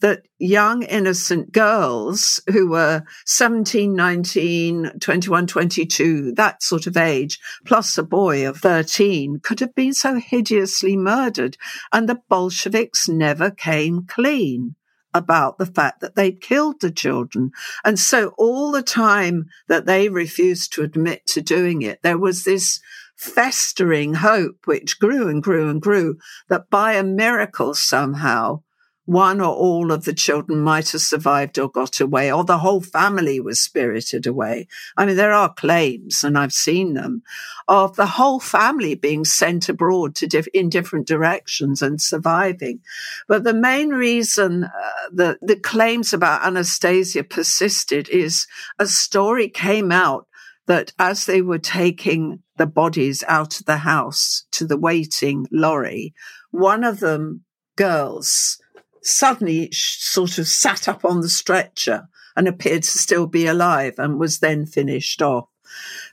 that 0.00 0.22
young 0.38 0.82
innocent 0.82 1.52
girls 1.52 2.40
who 2.50 2.68
were 2.70 3.02
17, 3.26 3.94
19, 3.94 4.92
21, 5.00 5.46
22, 5.46 6.32
that 6.32 6.62
sort 6.62 6.86
of 6.86 6.96
age, 6.96 7.38
plus 7.66 7.98
a 7.98 8.02
boy 8.02 8.48
of 8.48 8.58
13 8.58 9.40
could 9.42 9.60
have 9.60 9.74
been 9.74 9.94
so 9.94 10.16
hideously 10.16 10.96
murdered. 10.96 11.56
And 11.92 12.08
the 12.08 12.20
Bolsheviks 12.28 13.08
never 13.08 13.50
came 13.50 14.06
clean 14.06 14.76
about 15.14 15.58
the 15.58 15.66
fact 15.66 16.00
that 16.00 16.14
they'd 16.14 16.40
killed 16.40 16.80
the 16.80 16.90
children. 16.90 17.50
And 17.84 17.98
so 17.98 18.34
all 18.38 18.70
the 18.70 18.82
time 18.82 19.46
that 19.66 19.86
they 19.86 20.08
refused 20.08 20.72
to 20.74 20.82
admit 20.82 21.26
to 21.28 21.40
doing 21.40 21.82
it, 21.82 22.00
there 22.02 22.18
was 22.18 22.44
this 22.44 22.80
festering 23.16 24.14
hope, 24.14 24.58
which 24.66 25.00
grew 25.00 25.28
and 25.28 25.42
grew 25.42 25.68
and 25.68 25.82
grew, 25.82 26.18
that 26.48 26.70
by 26.70 26.92
a 26.92 27.02
miracle 27.02 27.74
somehow, 27.74 28.62
one 29.08 29.40
or 29.40 29.54
all 29.54 29.90
of 29.90 30.04
the 30.04 30.12
children 30.12 30.60
might 30.60 30.92
have 30.92 31.00
survived 31.00 31.58
or 31.58 31.70
got 31.70 31.98
away, 31.98 32.30
or 32.30 32.44
the 32.44 32.58
whole 32.58 32.82
family 32.82 33.40
was 33.40 33.58
spirited 33.58 34.26
away. 34.26 34.68
I 34.98 35.06
mean, 35.06 35.16
there 35.16 35.32
are 35.32 35.50
claims, 35.54 36.22
and 36.22 36.36
I've 36.36 36.52
seen 36.52 36.92
them, 36.92 37.22
of 37.68 37.96
the 37.96 38.04
whole 38.04 38.38
family 38.38 38.94
being 38.94 39.24
sent 39.24 39.70
abroad 39.70 40.14
to 40.16 40.26
diff- 40.26 40.48
in 40.48 40.68
different 40.68 41.06
directions 41.06 41.80
and 41.80 41.98
surviving. 41.98 42.80
But 43.26 43.44
the 43.44 43.54
main 43.54 43.88
reason 43.88 44.64
uh, 44.64 44.70
that 45.14 45.38
the 45.40 45.56
claims 45.56 46.12
about 46.12 46.46
Anastasia 46.46 47.24
persisted 47.24 48.10
is 48.10 48.46
a 48.78 48.86
story 48.86 49.48
came 49.48 49.90
out 49.90 50.26
that 50.66 50.92
as 50.98 51.24
they 51.24 51.40
were 51.40 51.58
taking 51.58 52.42
the 52.58 52.66
bodies 52.66 53.24
out 53.26 53.58
of 53.58 53.64
the 53.64 53.78
house 53.78 54.44
to 54.50 54.66
the 54.66 54.76
waiting 54.76 55.46
lorry, 55.50 56.12
one 56.50 56.84
of 56.84 57.00
them 57.00 57.44
girls 57.78 58.58
suddenly 59.02 59.70
sort 59.72 60.38
of 60.38 60.48
sat 60.48 60.88
up 60.88 61.04
on 61.04 61.20
the 61.20 61.28
stretcher 61.28 62.08
and 62.36 62.46
appeared 62.46 62.82
to 62.84 62.98
still 62.98 63.26
be 63.26 63.46
alive 63.46 63.94
and 63.98 64.18
was 64.18 64.38
then 64.38 64.66
finished 64.66 65.20
off. 65.22 65.48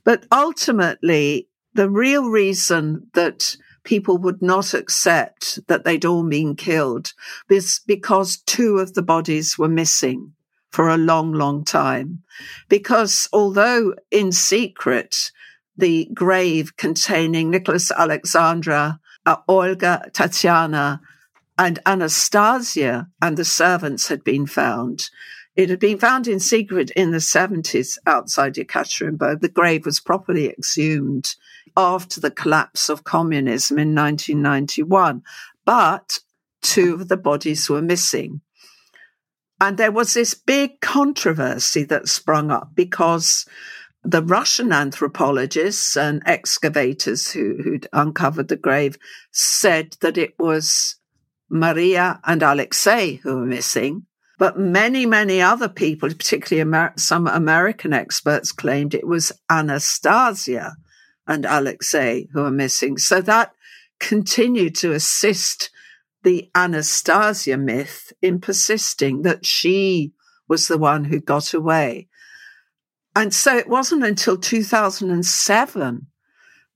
But 0.04 0.26
ultimately, 0.32 1.48
the 1.74 1.90
real 1.90 2.30
reason 2.30 3.10
that 3.14 3.58
people 3.84 4.18
would 4.18 4.42
not 4.42 4.74
accept 4.74 5.60
that 5.68 5.86
they'd 5.86 6.06
all 6.06 6.28
been 6.28 6.56
killed 6.56 7.14
is 7.50 7.82
because 7.86 8.38
two 8.38 8.80
of 8.80 8.94
the 8.94 9.04
bodies 9.04 9.58
were 9.58 9.70
missing 9.70 10.34
for 10.72 10.90
a 10.90 10.98
long, 10.98 11.32
long 11.32 11.64
time. 11.64 12.24
Because 12.68 13.30
although 13.32 13.94
in 14.12 14.32
secret, 14.32 15.32
the 15.78 16.10
grave 16.14 16.76
containing 16.76 17.50
Nicholas 17.50 17.92
Alexandra, 17.92 19.00
uh, 19.26 19.38
Olga, 19.48 20.10
Tatiana, 20.14 21.02
and 21.58 21.80
Anastasia 21.86 23.08
and 23.22 23.38
the 23.38 23.46
servants 23.46 24.08
had 24.08 24.24
been 24.24 24.46
found. 24.46 25.10
It 25.56 25.70
had 25.70 25.80
been 25.80 25.98
found 25.98 26.28
in 26.28 26.40
secret 26.40 26.92
in 26.92 27.12
the 27.12 27.20
70s 27.20 27.98
outside 28.06 28.56
Yekaterinburg. 28.56 29.40
The 29.40 29.50
grave 29.50 29.86
was 29.86 30.02
properly 30.02 30.50
exhumed 30.50 31.36
after 31.78 32.20
the 32.20 32.32
collapse 32.32 32.90
of 32.90 33.06
communism 33.06 33.80
in 33.80 33.96
1991. 33.96 35.24
But 35.64 36.20
two 36.62 36.96
of 36.96 37.08
the 37.08 37.18
bodies 37.18 37.70
were 37.70 37.82
missing. 37.82 38.42
And 39.62 39.78
there 39.78 39.92
was 39.92 40.14
this 40.14 40.34
big 40.34 40.82
controversy 40.82 41.86
that 41.86 42.10
sprung 42.10 42.52
up 42.52 42.72
because 42.76 43.46
the 44.04 44.22
Russian 44.22 44.74
anthropologists 44.74 45.96
and 45.96 46.22
excavators 46.26 47.32
who, 47.32 47.56
who'd 47.64 47.88
uncovered 47.94 48.50
the 48.50 48.58
grave 48.58 48.98
said 49.32 49.96
that 50.02 50.18
it 50.18 50.36
was 50.38 50.98
Maria 51.50 52.20
and 52.24 52.42
Alexei 52.42 53.16
who 53.18 53.36
were 53.36 53.46
missing. 53.46 54.06
But 54.38 54.60
many, 54.60 55.06
many 55.06 55.42
other 55.42 55.70
people, 55.70 56.10
particularly 56.10 56.62
Amer- 56.62 56.94
some 56.98 57.28
American 57.28 57.94
experts, 57.94 58.52
claimed 58.52 58.94
it 58.94 59.08
was 59.08 59.32
Anastasia 59.50 60.76
and 61.28 61.46
Alexei 61.46 62.28
who 62.34 62.42
were 62.42 62.52
missing. 62.52 62.98
So 62.98 63.22
that 63.22 63.54
continued 64.00 64.76
to 64.76 64.92
assist 64.92 65.70
the 66.24 66.50
Anastasia 66.54 67.56
myth 67.56 68.12
in 68.22 68.42
persisting 68.42 69.22
that 69.22 69.46
she 69.46 70.14
was 70.48 70.68
the 70.68 70.78
one 70.78 71.06
who 71.06 71.20
got 71.20 71.54
away. 71.54 72.10
And 73.16 73.34
so 73.34 73.56
it 73.56 73.70
wasn't 73.70 74.04
until 74.04 74.38
2007 74.38 76.08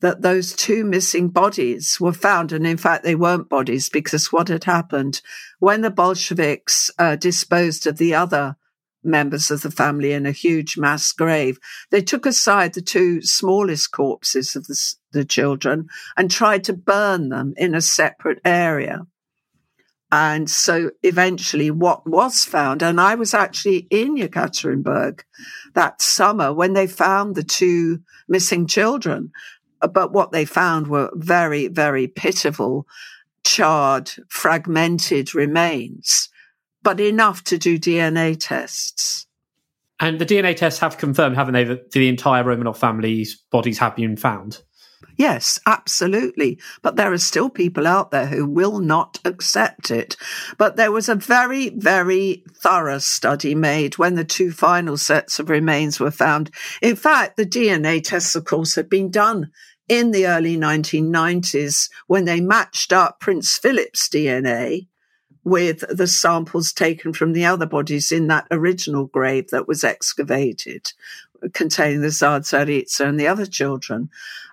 that 0.01 0.21
those 0.21 0.53
two 0.53 0.83
missing 0.83 1.29
bodies 1.29 1.97
were 1.99 2.13
found. 2.13 2.51
And 2.51 2.65
in 2.65 2.77
fact, 2.77 3.03
they 3.03 3.15
weren't 3.15 3.49
bodies 3.49 3.89
because 3.89 4.31
what 4.31 4.47
had 4.47 4.63
happened 4.63 5.21
when 5.59 5.81
the 5.81 5.91
Bolsheviks 5.91 6.89
uh, 6.97 7.15
disposed 7.15 7.85
of 7.85 7.97
the 7.97 8.15
other 8.15 8.55
members 9.03 9.49
of 9.49 9.61
the 9.61 9.71
family 9.71 10.11
in 10.11 10.25
a 10.25 10.31
huge 10.31 10.77
mass 10.77 11.11
grave, 11.11 11.57
they 11.89 12.01
took 12.01 12.25
aside 12.25 12.73
the 12.73 12.81
two 12.81 13.21
smallest 13.21 13.91
corpses 13.91 14.55
of 14.55 14.67
the, 14.67 14.95
the 15.11 15.25
children 15.25 15.87
and 16.17 16.29
tried 16.29 16.63
to 16.65 16.73
burn 16.73 17.29
them 17.29 17.53
in 17.57 17.75
a 17.75 17.81
separate 17.81 18.39
area. 18.43 19.05
And 20.11 20.49
so 20.49 20.89
eventually 21.03 21.69
what 21.69 22.07
was 22.07 22.43
found, 22.43 22.81
and 22.81 22.99
I 22.99 23.13
was 23.13 23.33
actually 23.33 23.87
in 23.91 24.17
Yekaterinburg 24.17 25.21
that 25.75 26.01
summer 26.01 26.51
when 26.51 26.73
they 26.73 26.87
found 26.87 27.35
the 27.35 27.43
two 27.43 27.99
missing 28.27 28.65
children 28.65 29.31
but 29.79 30.11
what 30.11 30.31
they 30.31 30.45
found 30.45 30.87
were 30.87 31.09
very, 31.15 31.67
very 31.67 32.07
pitiful, 32.07 32.87
charred, 33.43 34.11
fragmented 34.27 35.33
remains, 35.33 36.29
but 36.83 36.99
enough 36.99 37.43
to 37.45 37.57
do 37.57 37.79
DNA 37.79 38.37
tests. 38.39 39.27
And 39.99 40.19
the 40.19 40.25
DNA 40.25 40.55
tests 40.55 40.79
have 40.79 40.97
confirmed, 40.97 41.35
haven't 41.35 41.53
they, 41.53 41.65
that 41.65 41.91
the 41.91 42.07
entire 42.07 42.43
Romanov 42.43 42.77
family's 42.77 43.35
bodies 43.51 43.79
have 43.79 43.95
been 43.95 44.15
found? 44.15 44.61
Yes, 45.17 45.59
absolutely. 45.65 46.59
But 46.81 46.95
there 46.95 47.11
are 47.11 47.17
still 47.17 47.49
people 47.49 47.87
out 47.87 48.11
there 48.11 48.27
who 48.27 48.45
will 48.45 48.79
not 48.79 49.19
accept 49.25 49.91
it. 49.91 50.15
But 50.57 50.75
there 50.75 50.91
was 50.91 51.09
a 51.09 51.15
very, 51.15 51.69
very 51.69 52.43
thorough 52.57 52.99
study 52.99 53.55
made 53.55 53.97
when 53.97 54.15
the 54.15 54.23
two 54.23 54.51
final 54.51 54.97
sets 54.97 55.39
of 55.39 55.49
remains 55.49 55.99
were 55.99 56.11
found. 56.11 56.51
In 56.81 56.95
fact, 56.95 57.37
the 57.37 57.45
DNA 57.45 58.03
tests, 58.03 58.35
of 58.35 58.45
course, 58.45 58.75
had 58.75 58.89
been 58.89 59.11
done 59.11 59.51
in 59.87 60.11
the 60.11 60.27
early 60.27 60.55
1990s 60.55 61.89
when 62.07 62.25
they 62.25 62.39
matched 62.39 62.93
up 62.93 63.19
Prince 63.19 63.57
Philip's 63.57 64.07
DNA 64.07 64.87
with 65.43 65.83
the 65.89 66.07
samples 66.07 66.71
taken 66.71 67.11
from 67.11 67.33
the 67.33 67.45
other 67.45 67.65
bodies 67.65 68.11
in 68.11 68.27
that 68.27 68.47
original 68.51 69.05
grave 69.05 69.49
that 69.49 69.67
was 69.67 69.83
excavated 69.83 70.91
containing 71.53 72.01
the 72.01 72.11
Tsar 72.11 72.41
Tsaritsa 72.41 73.05
and 73.05 73.19
the 73.19 73.27
other 73.27 73.45
children. 73.45 74.09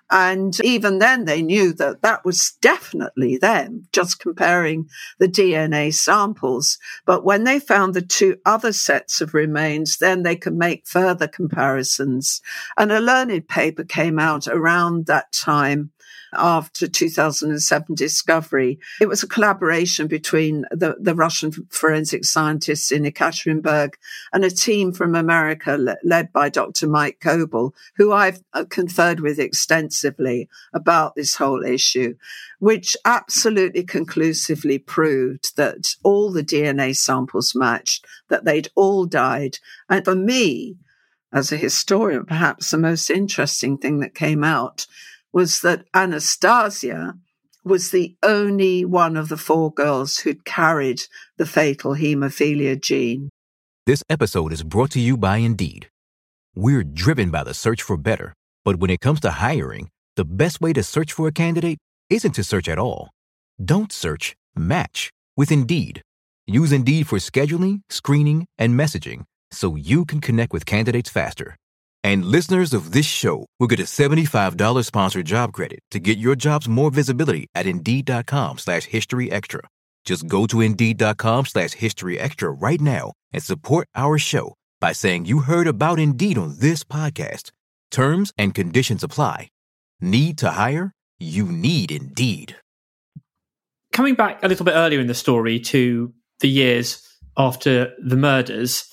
And 0.09 0.57
even 0.61 0.99
then, 0.99 1.25
they 1.25 1.41
knew 1.41 1.73
that 1.73 2.01
that 2.01 2.23
was 2.23 2.53
definitely 2.61 3.37
them, 3.37 3.87
just 3.91 4.19
comparing 4.19 4.89
the 5.19 5.27
DNA 5.27 5.93
samples. 5.93 6.77
But 7.05 7.25
when 7.25 7.43
they 7.43 7.59
found 7.59 7.93
the 7.93 8.01
two 8.01 8.37
other 8.45 8.71
sets 8.71 9.19
of 9.19 9.33
remains, 9.33 9.97
then 9.97 10.23
they 10.23 10.35
could 10.35 10.55
make 10.55 10.87
further 10.87 11.27
comparisons. 11.27 12.41
And 12.77 12.91
a 12.91 13.01
learned 13.01 13.47
paper 13.49 13.83
came 13.83 14.17
out 14.17 14.47
around 14.47 15.07
that 15.07 15.31
time 15.33 15.91
after 16.33 16.87
2007 16.87 17.95
discovery. 17.95 18.79
It 19.01 19.07
was 19.07 19.23
a 19.23 19.27
collaboration 19.27 20.07
between 20.07 20.65
the, 20.71 20.95
the 20.99 21.15
Russian 21.15 21.51
forensic 21.69 22.25
scientists 22.25 22.91
in 22.91 23.03
Ekaterinburg 23.03 23.93
and 24.33 24.43
a 24.43 24.49
team 24.49 24.91
from 24.91 25.15
America 25.15 25.77
le- 25.77 25.97
led 26.03 26.31
by 26.31 26.49
Dr. 26.49 26.87
Mike 26.87 27.19
Coble, 27.19 27.73
who 27.95 28.11
I've 28.11 28.41
uh, 28.53 28.65
conferred 28.65 29.19
with 29.19 29.39
extensively 29.39 30.49
about 30.73 31.15
this 31.15 31.35
whole 31.35 31.63
issue, 31.63 32.15
which 32.59 32.97
absolutely 33.05 33.83
conclusively 33.83 34.77
proved 34.77 35.55
that 35.57 35.95
all 36.03 36.31
the 36.31 36.43
DNA 36.43 36.95
samples 36.95 37.53
matched, 37.55 38.05
that 38.29 38.45
they'd 38.45 38.69
all 38.75 39.05
died. 39.05 39.59
And 39.89 40.03
for 40.03 40.15
me, 40.15 40.77
as 41.31 41.51
a 41.51 41.57
historian, 41.57 42.25
perhaps 42.25 42.71
the 42.71 42.77
most 42.77 43.09
interesting 43.09 43.77
thing 43.77 43.99
that 43.99 44.15
came 44.15 44.43
out 44.43 44.87
was 45.37 45.59
that 45.59 45.85
Anastasia 45.93 47.13
was 47.63 47.91
the 47.91 48.17
only 48.23 48.83
one 48.83 49.15
of 49.15 49.29
the 49.29 49.37
four 49.37 49.71
girls 49.71 50.17
who'd 50.17 50.43
carried 50.45 51.03
the 51.37 51.45
fatal 51.45 51.93
hemophilia 51.93 52.75
gene. 52.81 53.29
This 53.85 54.01
episode 54.09 54.51
is 54.51 54.63
brought 54.63 54.89
to 54.93 54.99
you 54.99 55.15
by 55.15 55.37
Indeed. 55.37 55.89
We're 56.55 56.83
driven 56.83 57.29
by 57.29 57.43
the 57.43 57.53
search 57.53 57.83
for 57.83 57.97
better, 57.97 58.33
but 58.65 58.77
when 58.77 58.89
it 58.89 58.99
comes 58.99 59.19
to 59.19 59.29
hiring, 59.29 59.89
the 60.15 60.25
best 60.25 60.59
way 60.59 60.73
to 60.73 60.81
search 60.81 61.13
for 61.13 61.27
a 61.27 61.37
candidate 61.43 61.77
isn't 62.09 62.33
to 62.33 62.43
search 62.43 62.67
at 62.67 62.79
all. 62.79 63.11
Don't 63.63 63.91
search, 63.91 64.35
match 64.55 65.11
with 65.35 65.51
Indeed. 65.51 66.01
Use 66.47 66.71
Indeed 66.71 67.05
for 67.05 67.19
scheduling, 67.19 67.81
screening, 67.91 68.47
and 68.57 68.73
messaging 68.73 69.25
so 69.51 69.75
you 69.75 70.03
can 70.03 70.19
connect 70.19 70.51
with 70.51 70.65
candidates 70.65 71.11
faster. 71.11 71.57
And 72.03 72.25
listeners 72.25 72.73
of 72.73 72.91
this 72.91 73.05
show 73.05 73.45
will 73.59 73.67
get 73.67 73.79
a 73.79 73.83
$75 73.83 74.85
sponsored 74.85 75.25
job 75.25 75.53
credit 75.53 75.79
to 75.91 75.99
get 75.99 76.17
your 76.17 76.35
jobs 76.35 76.67
more 76.67 76.91
visibility 76.91 77.47
at 77.55 77.65
Indeed.com 77.65 78.57
slash 78.57 78.83
History 78.83 79.31
Extra. 79.31 79.61
Just 80.05 80.27
go 80.27 80.47
to 80.47 80.61
Indeed.com 80.61 81.45
slash 81.45 81.73
History 81.73 82.19
Extra 82.19 82.49
right 82.49 82.79
now 82.79 83.13
and 83.33 83.43
support 83.43 83.87
our 83.93 84.17
show 84.17 84.53
by 84.79 84.93
saying 84.93 85.25
you 85.25 85.39
heard 85.39 85.67
about 85.67 85.99
Indeed 85.99 86.37
on 86.37 86.55
this 86.59 86.83
podcast. 86.83 87.51
Terms 87.91 88.31
and 88.37 88.53
conditions 88.53 89.03
apply. 89.03 89.49
Need 89.99 90.37
to 90.39 90.51
hire? 90.51 90.93
You 91.19 91.45
need 91.45 91.91
Indeed. 91.91 92.55
Coming 93.91 94.15
back 94.15 94.43
a 94.43 94.47
little 94.47 94.65
bit 94.65 94.75
earlier 94.75 94.99
in 94.99 95.07
the 95.07 95.13
story 95.15 95.59
to 95.59 96.13
the 96.39 96.47
years 96.47 97.03
after 97.35 97.93
the 98.03 98.15
murders, 98.15 98.87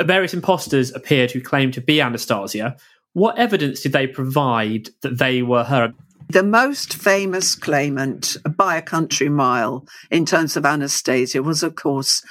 various 0.00 0.34
imposters 0.34 0.92
appeared 0.94 1.30
who 1.30 1.40
claimed 1.40 1.74
to 1.74 1.80
be 1.80 2.00
Anastasia. 2.00 2.76
What 3.12 3.38
evidence 3.38 3.80
did 3.80 3.92
they 3.92 4.06
provide 4.06 4.88
that 5.02 5.18
they 5.18 5.42
were 5.42 5.64
her? 5.64 5.92
The 6.30 6.42
most 6.42 6.94
famous 6.94 7.54
claimant 7.54 8.36
by 8.56 8.76
a 8.76 8.82
country 8.82 9.28
mile 9.28 9.86
in 10.10 10.24
terms 10.24 10.56
of 10.56 10.64
Anastasia 10.64 11.42
was, 11.42 11.62
of 11.62 11.74
course, 11.74 12.22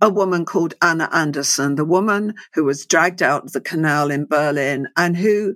a 0.00 0.10
woman 0.10 0.44
called 0.44 0.74
Anna 0.82 1.08
Anderson, 1.12 1.76
the 1.76 1.84
woman 1.84 2.34
who 2.54 2.64
was 2.64 2.86
dragged 2.86 3.22
out 3.22 3.44
of 3.44 3.52
the 3.52 3.60
canal 3.60 4.10
in 4.10 4.26
Berlin 4.26 4.88
and 4.96 5.16
who 5.16 5.54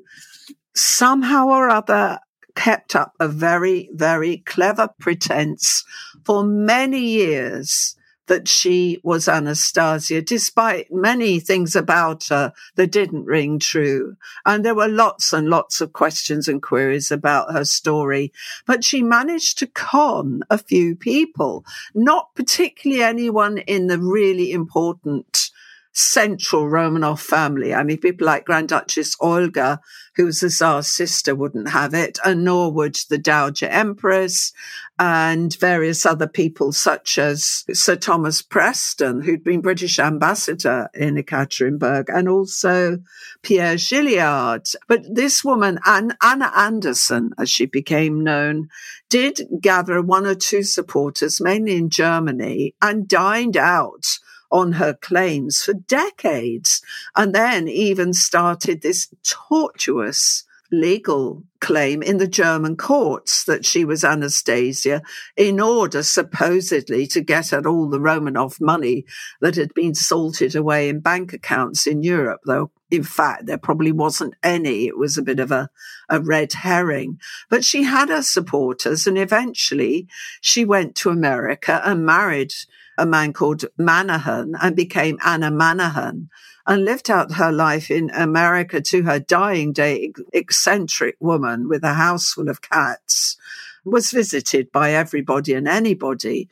somehow 0.75 1.49
or 1.49 1.69
other 1.69 2.21
kept 2.55 2.95
up 2.95 3.13
a 3.21 3.29
very, 3.29 3.91
very 3.93 4.39
clever 4.39 4.89
pretense 4.99 5.85
for 6.25 6.45
many 6.45 7.01
years 7.01 7.97
that 8.31 8.47
she 8.47 9.01
was 9.03 9.27
Anastasia, 9.27 10.23
despite 10.23 10.93
many 10.93 11.41
things 11.41 11.75
about 11.75 12.29
her 12.29 12.53
that 12.77 12.93
didn't 12.93 13.25
ring 13.25 13.59
true. 13.59 14.17
And 14.47 14.65
there 14.65 14.77
were 14.77 14.87
lots 14.87 15.33
and 15.33 15.49
lots 15.49 15.81
of 15.81 15.93
questions 15.93 16.47
and 16.47 16.63
queries 16.63 17.11
about 17.11 17.53
her 17.53 17.65
story. 17.65 18.33
But 18.67 18.85
she 18.85 19.03
managed 19.03 19.59
to 19.59 19.67
con 19.67 20.43
a 20.49 20.59
few 20.59 20.95
people, 20.95 21.65
not 21.93 22.33
particularly 22.37 23.03
anyone 23.03 23.59
in 23.59 23.89
the 23.89 23.99
really 23.99 24.53
important 24.53 25.51
central 25.93 26.65
Romanov 26.65 27.19
family. 27.19 27.75
I 27.75 27.83
mean, 27.83 27.99
people 27.99 28.27
like 28.27 28.45
Grand 28.45 28.69
Duchess 28.69 29.17
Olga, 29.21 29.81
who 30.17 30.27
was 30.27 30.41
the 30.41 30.51
Tsar's 30.51 30.87
sister, 30.87 31.35
wouldn't 31.35 31.71
have 31.71 31.95
it, 31.95 32.19
and 32.25 32.45
nor 32.45 32.73
would 32.73 32.97
the 33.09 33.19
Dowager 33.19 33.67
Empress 33.67 34.53
and 34.99 35.57
various 35.59 36.05
other 36.05 36.29
people, 36.29 36.73
such 36.73 37.19
as 37.19 37.65
Sir 37.73 37.97
Thomas 37.97 38.43
Preston, 38.43 39.23
who'd 39.23 39.43
been 39.43 39.63
British 39.63 39.99
ambassador 39.99 40.91
in 40.95 41.17
Ekaterinburg, 41.17 42.05
and 42.09 42.29
also 42.29 42.99
Pierre 43.43 43.77
Gilliard. 43.77 44.75
But 44.87 45.03
this 45.13 45.43
woman, 45.43 45.79
Anna 45.87 46.53
Anderson, 46.55 47.31
as 47.39 47.49
she 47.51 47.67
became 47.67 48.23
known, 48.23 48.69
did 49.09 49.41
gather 49.61 50.03
one 50.03 50.27
or 50.27 50.35
two 50.35 50.63
supporters, 50.63 51.41
mainly 51.41 51.77
in 51.77 51.91
Germany, 51.91 52.75
and 52.81 53.09
dined 53.09 53.57
out 53.57 54.19
on 54.51 54.73
her 54.73 54.95
claims 54.95 55.63
for 55.63 55.75
decades 55.75 56.83
and 57.17 57.35
then 57.35 57.69
even 57.69 58.13
started 58.13 58.83
this 58.83 59.09
tortuous 59.23 60.45
legal 60.73 61.43
claim 61.61 62.03
in 62.03 62.19
the 62.19 62.29
German 62.29 62.77
courts 62.77 63.45
that 63.45 63.67
she 63.67 63.85
was 63.85 64.05
Anastasia 64.05 65.03
in 65.37 65.61
order 65.61 66.03
supposedly 66.03 67.07
to 67.09 67.21
get 67.21 67.53
at 67.53 67.67
all 67.67 67.89
the 67.89 67.99
Romanov 67.99 68.61
money 68.61 69.05
that 69.41 69.57
had 69.57 69.75
been 69.75 69.95
salted 69.95 70.55
away 70.55 70.89
in 70.89 71.01
bank 71.01 71.33
accounts 71.33 71.87
in 71.87 72.03
Europe, 72.03 72.41
though 72.47 72.71
in 72.91 73.03
fact 73.03 73.47
there 73.47 73.59
probably 73.59 73.93
wasn't 73.93 74.35
any. 74.43 74.87
It 74.87 74.97
was 74.97 75.19
a 75.19 75.23
bit 75.23 75.41
of 75.41 75.51
a, 75.51 75.69
a 76.09 76.21
red 76.21 76.53
herring. 76.53 77.19
But 77.49 77.65
she 77.65 77.83
had 77.83 78.09
her 78.09 78.23
supporters 78.23 79.07
and 79.07 79.19
eventually 79.19 80.09
she 80.41 80.65
went 80.65 80.95
to 80.97 81.11
America 81.11 81.83
and 81.85 82.07
married 82.07 82.53
a 83.01 83.07
man 83.07 83.33
called 83.33 83.65
Manahan 83.79 84.53
and 84.61 84.77
became 84.77 85.19
Anna 85.25 85.51
Manahan 85.51 86.29
and 86.67 86.85
lived 86.85 87.11
out 87.11 87.33
her 87.33 87.51
life 87.51 87.91
in 87.91 88.11
America 88.11 88.81
to 88.81 89.03
her 89.03 89.19
dying 89.19 89.73
day, 89.73 90.13
eccentric 90.33 91.17
woman 91.19 91.69
with 91.69 91.83
a 91.83 91.95
house 91.95 92.33
full 92.33 92.49
of 92.49 92.61
cats, 92.61 93.37
was 93.85 94.11
visited 94.11 94.71
by 94.71 94.93
everybody 94.93 95.55
and 95.55 95.67
anybody. 95.67 96.49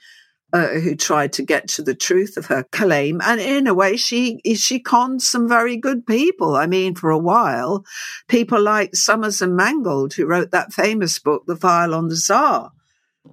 Uh, 0.50 0.80
who 0.80 0.94
tried 0.94 1.30
to 1.30 1.42
get 1.42 1.68
to 1.68 1.82
the 1.82 1.94
truth 1.94 2.38
of 2.38 2.46
her 2.46 2.62
claim, 2.72 3.20
and 3.22 3.38
in 3.38 3.66
a 3.66 3.74
way, 3.74 3.98
she 3.98 4.40
she 4.54 4.80
conned 4.80 5.20
some 5.20 5.46
very 5.46 5.76
good 5.76 6.06
people. 6.06 6.56
I 6.56 6.66
mean, 6.66 6.94
for 6.94 7.10
a 7.10 7.18
while, 7.18 7.84
people 8.28 8.58
like 8.58 8.96
Summers 8.96 9.42
and 9.42 9.54
Mangold, 9.54 10.14
who 10.14 10.24
wrote 10.24 10.50
that 10.52 10.72
famous 10.72 11.18
book, 11.18 11.44
"The 11.46 11.54
File 11.54 11.94
on 11.94 12.08
the 12.08 12.16
Tsar," 12.16 12.72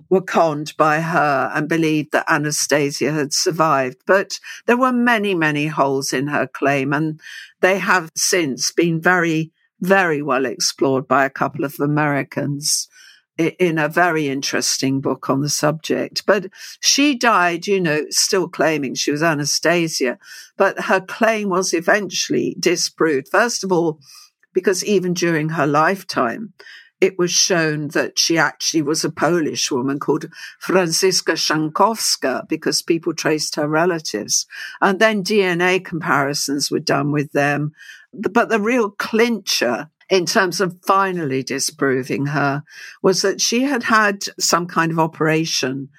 were 0.10 0.22
conned 0.22 0.74
by 0.78 1.02
her 1.02 1.52
and 1.54 1.68
believed 1.70 2.12
that 2.12 2.32
Anastasia 2.32 3.12
had 3.12 3.34
survived. 3.34 3.98
But 4.06 4.40
there 4.66 4.78
were 4.78 4.92
many, 4.92 5.36
many 5.36 5.68
holes 5.68 6.14
in 6.14 6.28
her 6.28 6.48
claim, 6.48 6.94
and 6.94 7.20
they 7.62 7.80
have 7.80 8.12
since 8.16 8.72
been 8.72 9.02
very, 9.02 9.52
very 9.80 10.22
well 10.22 10.46
explored 10.46 11.08
by 11.08 11.26
a 11.26 11.30
couple 11.30 11.66
of 11.66 11.80
Americans 11.80 12.88
in 13.38 13.78
a 13.78 13.90
very 13.90 14.30
interesting 14.30 15.02
book 15.02 15.30
on 15.30 15.42
the 15.42 15.50
subject. 15.50 16.26
But 16.26 16.48
she 16.80 17.16
died, 17.16 17.68
you 17.68 17.82
know, 17.82 18.06
still 18.10 18.48
claiming 18.48 18.96
she 18.96 19.12
was 19.12 19.24
Anastasia, 19.24 20.18
but 20.58 20.82
her 20.82 21.02
claim 21.02 21.50
was 21.50 21.74
eventually 21.74 22.56
disproved. 22.60 23.28
First 23.30 23.64
of 23.64 23.72
all, 23.72 24.00
because 24.54 24.86
even 24.86 25.14
during 25.14 25.50
her 25.50 25.68
lifetime, 25.68 26.54
it 27.06 27.18
was 27.20 27.32
shown 27.32 27.90
that 27.90 28.18
she 28.18 28.38
actually 28.38 28.82
was 28.82 29.06
a 29.06 29.12
Polish 29.12 29.72
woman 29.72 30.00
called 30.00 30.26
Franziska 30.60 31.34
Schanzkowska 31.34 32.48
because 32.50 32.82
people 32.82 33.14
traced 33.14 33.56
her 33.56 33.68
relatives. 33.68 34.46
And 34.82 35.00
then 35.00 35.24
DNA 35.24 35.84
comparisons 35.86 36.72
were 36.72 36.80
done 36.80 37.12
with 37.12 37.32
them. 37.32 37.74
But 38.12 38.50
the 38.50 38.60
real 38.60 38.90
clincher 38.90 39.90
in 40.10 40.26
terms 40.26 40.60
of 40.60 40.80
finally 40.86 41.44
disproving 41.44 42.28
her 42.28 42.64
was 43.02 43.22
that 43.22 43.42
she 43.42 43.64
had 43.64 43.84
had 43.84 44.24
some 44.40 44.68
kind 44.68 44.92
of 44.92 45.00
operation 45.00 45.90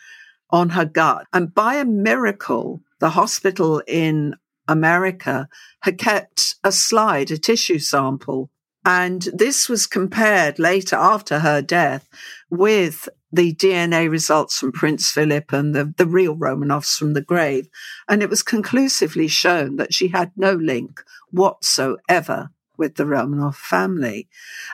on 0.51 0.71
her 0.71 0.85
gut. 0.85 1.27
And 1.33 1.55
by 1.55 1.77
a 1.77 1.85
miracle, 1.85 2.83
the 3.01 3.11
hospital 3.11 3.83
in 3.87 4.35
America 4.69 5.49
had 5.81 5.99
kept 5.99 6.57
a 6.65 6.73
slide, 6.73 7.31
a 7.31 7.39
tissue 7.39 7.79
sample. 7.79 8.51
And 8.87 9.23
this 9.35 9.69
was 9.69 9.89
compared 9.89 10.61
later 10.61 10.95
after 10.95 11.41
her 11.41 11.61
death 11.61 12.09
with 12.49 13.09
the 13.33 13.53
DNA 13.53 14.09
results 14.09 14.59
from 14.59 14.71
Prince 14.71 15.11
Philip 15.11 15.53
and 15.53 15.75
the, 15.75 15.93
the 15.97 16.07
real 16.07 16.37
Romanovs 16.37 16.97
from 16.97 17.13
the 17.13 17.21
grave. 17.21 17.69
And 18.09 18.23
it 18.23 18.31
was 18.31 18.45
conclusively 18.45 19.27
shown 19.27 19.75
that 19.77 19.93
she 19.93 20.09
had 20.09 20.31
no 20.37 20.53
link 20.53 21.03
whatsoever 21.33 22.51
with 22.79 22.95
the 22.95 23.03
Romanov 23.03 23.57
family. 23.57 24.29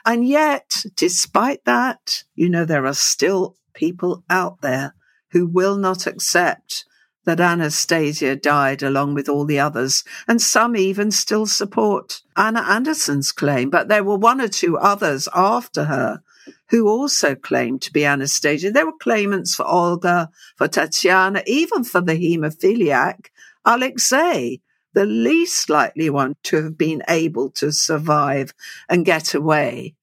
And 0.05 0.27
yet, 0.27 0.85
despite 0.95 1.65
that, 1.65 2.23
you 2.35 2.49
know, 2.49 2.65
there 2.65 2.85
are 2.85 2.93
still 2.93 3.55
people 3.73 4.23
out 4.29 4.61
there 4.61 4.93
who 5.31 5.47
will 5.47 5.75
not 5.75 6.05
accept 6.05 6.85
that 7.25 7.39
Anastasia 7.39 8.35
died 8.35 8.83
along 8.83 9.13
with 9.13 9.29
all 9.29 9.45
the 9.45 9.59
others, 9.59 10.03
and 10.27 10.41
some 10.41 10.75
even 10.75 11.11
still 11.11 11.45
support 11.45 12.21
Anna 12.35 12.61
Anderson's 12.61 13.31
claim. 13.31 13.69
But 13.69 13.87
there 13.87 14.03
were 14.03 14.17
one 14.17 14.41
or 14.41 14.47
two 14.47 14.77
others 14.77 15.27
after 15.33 15.85
her 15.85 16.21
who 16.69 16.87
also 16.87 17.35
claimed 17.35 17.81
to 17.83 17.93
be 17.93 18.05
Anastasia. 18.05 18.71
There 18.71 18.85
were 18.85 18.97
claimants 18.99 19.55
for 19.55 19.65
Olga, 19.65 20.29
for 20.57 20.67
Tatiana, 20.67 21.43
even 21.45 21.83
for 21.83 22.01
the 22.01 22.13
hemophiliac 22.13 23.27
Alexei, 23.65 24.59
the 24.93 25.05
least 25.05 25.69
likely 25.69 26.09
one 26.09 26.35
to 26.43 26.63
have 26.63 26.77
been 26.77 27.01
able 27.07 27.49
to 27.51 27.71
survive 27.71 28.53
and 28.89 29.05
get 29.05 29.33
away. 29.33 29.95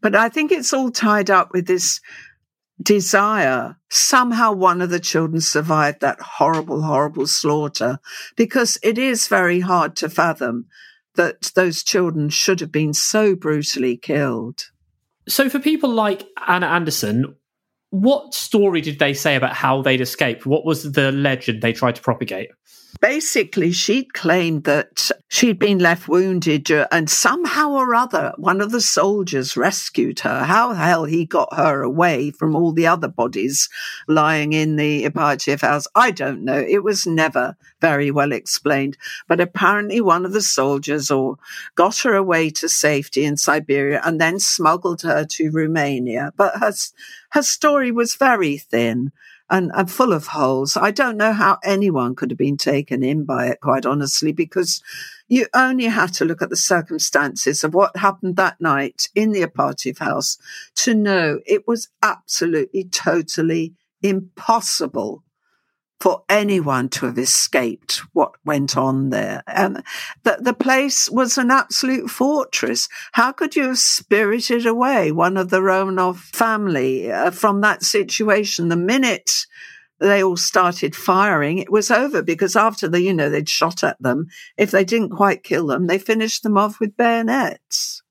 But 0.00 0.14
I 0.14 0.28
think 0.28 0.50
it's 0.50 0.72
all 0.72 0.90
tied 0.90 1.30
up 1.30 1.52
with 1.52 1.66
this 1.66 2.00
desire. 2.80 3.76
Somehow 3.90 4.52
one 4.52 4.80
of 4.80 4.90
the 4.90 5.00
children 5.00 5.40
survived 5.40 6.00
that 6.00 6.20
horrible, 6.20 6.82
horrible 6.82 7.26
slaughter 7.26 7.98
because 8.36 8.78
it 8.82 8.98
is 8.98 9.28
very 9.28 9.60
hard 9.60 9.96
to 9.96 10.08
fathom 10.08 10.66
that 11.14 11.52
those 11.54 11.82
children 11.82 12.28
should 12.28 12.60
have 12.60 12.72
been 12.72 12.92
so 12.92 13.36
brutally 13.36 13.96
killed. 13.96 14.70
So, 15.28 15.48
for 15.48 15.58
people 15.58 15.90
like 15.90 16.26
Anna 16.46 16.66
Anderson, 16.66 17.36
what 17.90 18.34
story 18.34 18.80
did 18.80 18.98
they 18.98 19.14
say 19.14 19.36
about 19.36 19.54
how 19.54 19.80
they'd 19.80 20.00
escaped? 20.00 20.44
What 20.44 20.64
was 20.64 20.92
the 20.92 21.12
legend 21.12 21.62
they 21.62 21.72
tried 21.72 21.94
to 21.94 22.02
propagate? 22.02 22.50
Basically, 23.00 23.72
she'd 23.72 24.14
claimed 24.14 24.64
that 24.64 25.10
she'd 25.28 25.58
been 25.58 25.78
left 25.78 26.08
wounded 26.08 26.70
uh, 26.70 26.86
and 26.90 27.10
somehow 27.10 27.70
or 27.70 27.94
other 27.94 28.32
one 28.36 28.60
of 28.60 28.70
the 28.70 28.80
soldiers 28.80 29.56
rescued 29.56 30.20
her. 30.20 30.44
How 30.44 30.70
the 30.70 30.76
hell 30.76 31.04
he 31.04 31.24
got 31.24 31.52
her 31.54 31.82
away 31.82 32.30
from 32.30 32.54
all 32.54 32.72
the 32.72 32.86
other 32.86 33.08
bodies 33.08 33.68
lying 34.08 34.52
in 34.52 34.76
the 34.76 35.04
Ipatiev 35.04 35.60
house, 35.60 35.86
I 35.94 36.10
don't 36.10 36.44
know. 36.44 36.58
It 36.58 36.82
was 36.82 37.06
never 37.06 37.56
very 37.80 38.10
well 38.10 38.32
explained. 38.32 38.96
But 39.28 39.40
apparently 39.40 40.00
one 40.00 40.24
of 40.24 40.32
the 40.32 40.42
soldiers 40.42 41.10
or 41.10 41.36
got 41.74 41.98
her 41.98 42.14
away 42.14 42.50
to 42.50 42.68
safety 42.68 43.24
in 43.24 43.36
Siberia 43.36 44.00
and 44.04 44.20
then 44.20 44.38
smuggled 44.38 45.02
her 45.02 45.24
to 45.24 45.50
Romania. 45.50 46.32
But 46.36 46.58
her, 46.58 46.72
her 47.30 47.42
story 47.42 47.90
was 47.90 48.14
very 48.14 48.56
thin 48.56 49.12
and, 49.54 49.70
and 49.72 49.88
full 49.88 50.12
of 50.12 50.26
holes. 50.26 50.76
I 50.76 50.90
don't 50.90 51.16
know 51.16 51.32
how 51.32 51.58
anyone 51.62 52.16
could 52.16 52.32
have 52.32 52.38
been 52.38 52.56
taken 52.56 53.04
in 53.04 53.24
by 53.24 53.46
it, 53.46 53.60
quite 53.60 53.86
honestly, 53.86 54.32
because 54.32 54.82
you 55.28 55.46
only 55.54 55.84
have 55.84 56.10
to 56.12 56.24
look 56.24 56.42
at 56.42 56.50
the 56.50 56.56
circumstances 56.56 57.62
of 57.62 57.72
what 57.72 57.96
happened 57.96 58.34
that 58.34 58.60
night 58.60 59.08
in 59.14 59.30
the 59.30 59.42
Ipatiev 59.42 59.98
house 59.98 60.38
to 60.74 60.92
know 60.92 61.38
it 61.46 61.68
was 61.68 61.88
absolutely, 62.02 62.82
totally 62.82 63.74
impossible 64.02 65.22
for 66.04 66.22
anyone 66.28 66.86
to 66.86 67.06
have 67.06 67.16
escaped 67.16 68.02
what 68.12 68.34
went 68.44 68.76
on 68.76 69.08
there. 69.08 69.42
And 69.46 69.82
the, 70.22 70.36
the 70.38 70.52
place 70.52 71.08
was 71.08 71.38
an 71.38 71.50
absolute 71.50 72.10
fortress. 72.10 72.90
How 73.12 73.32
could 73.32 73.56
you 73.56 73.68
have 73.68 73.78
spirited 73.78 74.66
away 74.66 75.12
one 75.12 75.38
of 75.38 75.48
the 75.48 75.60
Romanov 75.60 76.16
family 76.18 77.10
uh, 77.10 77.30
from 77.30 77.62
that 77.62 77.82
situation 77.82 78.68
the 78.68 78.76
minute 78.76 79.46
they 79.98 80.22
all 80.22 80.36
started 80.36 80.94
firing, 80.94 81.56
it 81.56 81.72
was 81.72 81.90
over 81.90 82.20
because 82.20 82.54
after 82.54 82.86
the, 82.86 83.00
you 83.00 83.14
know, 83.14 83.30
they'd 83.30 83.48
shot 83.48 83.82
at 83.82 83.96
them. 84.02 84.26
If 84.58 84.72
they 84.72 84.84
didn't 84.84 85.16
quite 85.16 85.42
kill 85.42 85.68
them, 85.68 85.86
they 85.86 85.98
finished 85.98 86.42
them 86.42 86.58
off 86.58 86.80
with 86.80 86.98
bayonets. 86.98 88.02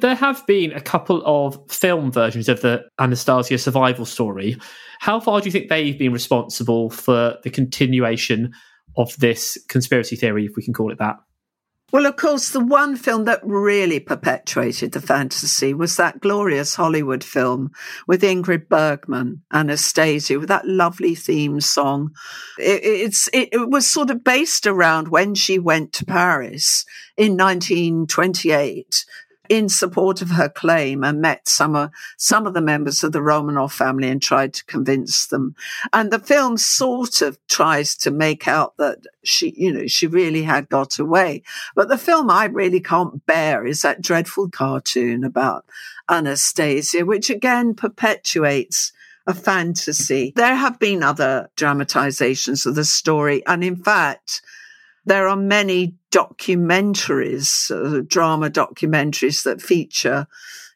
There 0.00 0.14
have 0.14 0.46
been 0.46 0.72
a 0.72 0.80
couple 0.80 1.22
of 1.24 1.70
film 1.70 2.10
versions 2.10 2.48
of 2.48 2.60
the 2.60 2.84
Anastasia 2.98 3.58
survival 3.58 4.04
story. 4.04 4.56
How 5.00 5.20
far 5.20 5.40
do 5.40 5.46
you 5.46 5.52
think 5.52 5.68
they've 5.68 5.98
been 5.98 6.12
responsible 6.12 6.90
for 6.90 7.38
the 7.42 7.50
continuation 7.50 8.52
of 8.96 9.16
this 9.18 9.58
conspiracy 9.68 10.16
theory, 10.16 10.46
if 10.46 10.52
we 10.56 10.62
can 10.62 10.74
call 10.74 10.90
it 10.90 10.98
that? 10.98 11.16
Well, 11.92 12.06
of 12.06 12.14
course, 12.14 12.50
the 12.50 12.64
one 12.64 12.94
film 12.94 13.24
that 13.24 13.40
really 13.42 13.98
perpetuated 13.98 14.92
the 14.92 15.00
fantasy 15.00 15.74
was 15.74 15.96
that 15.96 16.20
glorious 16.20 16.76
Hollywood 16.76 17.24
film 17.24 17.72
with 18.06 18.22
Ingrid 18.22 18.68
Bergman, 18.68 19.42
Anastasia, 19.52 20.38
with 20.38 20.48
that 20.48 20.68
lovely 20.68 21.16
theme 21.16 21.60
song. 21.60 22.10
It, 22.58 22.84
it's, 22.84 23.28
it, 23.32 23.48
it 23.52 23.70
was 23.70 23.90
sort 23.90 24.10
of 24.10 24.22
based 24.22 24.68
around 24.68 25.08
when 25.08 25.34
she 25.34 25.58
went 25.58 25.92
to 25.94 26.04
Paris 26.04 26.84
in 27.16 27.36
1928 27.36 29.04
in 29.50 29.68
support 29.68 30.22
of 30.22 30.30
her 30.30 30.48
claim 30.48 31.02
and 31.02 31.20
met 31.20 31.48
some 31.48 31.74
of, 31.74 31.90
some 32.16 32.46
of 32.46 32.54
the 32.54 32.60
members 32.60 33.02
of 33.02 33.10
the 33.10 33.18
Romanov 33.18 33.72
family 33.72 34.08
and 34.08 34.22
tried 34.22 34.54
to 34.54 34.64
convince 34.64 35.26
them. 35.26 35.56
And 35.92 36.12
the 36.12 36.20
film 36.20 36.56
sort 36.56 37.20
of 37.20 37.36
tries 37.48 37.96
to 37.96 38.12
make 38.12 38.46
out 38.46 38.76
that 38.76 38.98
she, 39.24 39.52
you 39.56 39.72
know, 39.72 39.88
she 39.88 40.06
really 40.06 40.44
had 40.44 40.68
got 40.68 41.00
away. 41.00 41.42
But 41.74 41.88
the 41.88 41.98
film 41.98 42.30
I 42.30 42.44
really 42.44 42.78
can't 42.78 43.26
bear 43.26 43.66
is 43.66 43.82
that 43.82 44.00
dreadful 44.00 44.50
cartoon 44.50 45.24
about 45.24 45.64
Anastasia, 46.08 47.04
which 47.04 47.28
again 47.28 47.74
perpetuates 47.74 48.92
a 49.26 49.34
fantasy. 49.34 50.32
There 50.36 50.54
have 50.54 50.78
been 50.78 51.02
other 51.02 51.50
dramatizations 51.56 52.66
of 52.66 52.76
the 52.76 52.84
story. 52.84 53.44
And 53.46 53.64
in 53.64 53.74
fact, 53.74 54.42
there 55.04 55.28
are 55.28 55.36
many 55.36 55.94
documentaries, 56.10 57.70
uh, 57.70 58.02
drama 58.06 58.50
documentaries 58.50 59.42
that 59.44 59.62
feature 59.62 60.26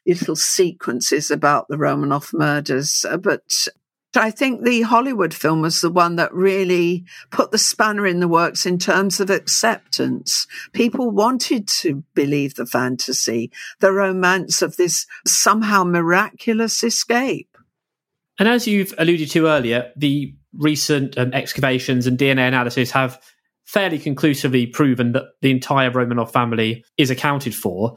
little 0.05 0.35
sequences 0.35 1.31
about 1.31 1.67
the 1.67 1.77
Romanov 1.77 2.33
murders. 2.33 3.05
Uh, 3.07 3.17
but 3.17 3.67
I 4.15 4.31
think 4.31 4.63
the 4.63 4.83
Hollywood 4.83 5.33
film 5.33 5.61
was 5.61 5.81
the 5.81 5.89
one 5.89 6.15
that 6.15 6.33
really 6.33 7.05
put 7.31 7.51
the 7.51 7.57
spanner 7.57 8.05
in 8.05 8.19
the 8.19 8.27
works 8.27 8.65
in 8.65 8.77
terms 8.77 9.19
of 9.19 9.29
acceptance. 9.29 10.47
People 10.73 11.11
wanted 11.11 11.67
to 11.67 12.03
believe 12.13 12.55
the 12.55 12.65
fantasy, 12.65 13.51
the 13.79 13.91
romance 13.91 14.61
of 14.61 14.77
this 14.77 15.05
somehow 15.25 15.83
miraculous 15.83 16.83
escape. 16.83 17.57
And 18.37 18.47
as 18.47 18.67
you've 18.67 18.93
alluded 18.97 19.31
to 19.31 19.47
earlier, 19.47 19.91
the 19.95 20.35
recent 20.53 21.17
um, 21.17 21.33
excavations 21.33 22.07
and 22.07 22.17
DNA 22.17 22.47
analysis 22.47 22.91
have 22.91 23.21
fairly 23.65 23.99
conclusively 23.99 24.65
proven 24.65 25.11
that 25.13 25.25
the 25.41 25.51
entire 25.51 25.91
Romanov 25.91 26.31
family 26.31 26.85
is 26.97 27.09
accounted 27.09 27.55
for. 27.55 27.95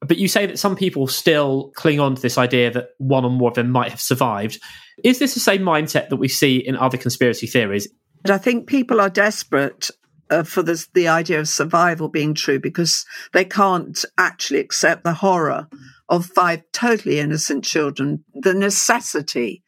But 0.00 0.18
you 0.18 0.26
say 0.26 0.46
that 0.46 0.58
some 0.58 0.74
people 0.74 1.06
still 1.06 1.70
cling 1.76 2.00
on 2.00 2.16
to 2.16 2.22
this 2.22 2.38
idea 2.38 2.70
that 2.72 2.88
one 2.98 3.24
or 3.24 3.30
more 3.30 3.50
of 3.50 3.54
them 3.54 3.70
might 3.70 3.90
have 3.90 4.00
survived. 4.00 4.58
Is 5.04 5.18
this 5.18 5.34
the 5.34 5.40
same 5.40 5.62
mindset 5.62 6.08
that 6.08 6.16
we 6.16 6.28
see 6.28 6.56
in 6.56 6.76
other 6.76 6.98
conspiracy 6.98 7.46
theories? 7.46 7.88
I 8.28 8.38
think 8.38 8.66
people 8.66 9.00
are 9.00 9.10
desperate 9.10 9.90
uh, 10.30 10.42
for 10.42 10.62
this, 10.62 10.88
the 10.94 11.08
idea 11.08 11.40
of 11.40 11.48
survival 11.48 12.08
being 12.08 12.34
true 12.34 12.58
because 12.58 13.04
they 13.32 13.44
can't 13.44 14.04
actually 14.16 14.60
accept 14.60 15.04
the 15.04 15.14
horror 15.14 15.68
of 16.08 16.26
five 16.26 16.62
totally 16.72 17.18
innocent 17.18 17.64
children, 17.64 18.24
the 18.34 18.54
necessity 18.54 19.62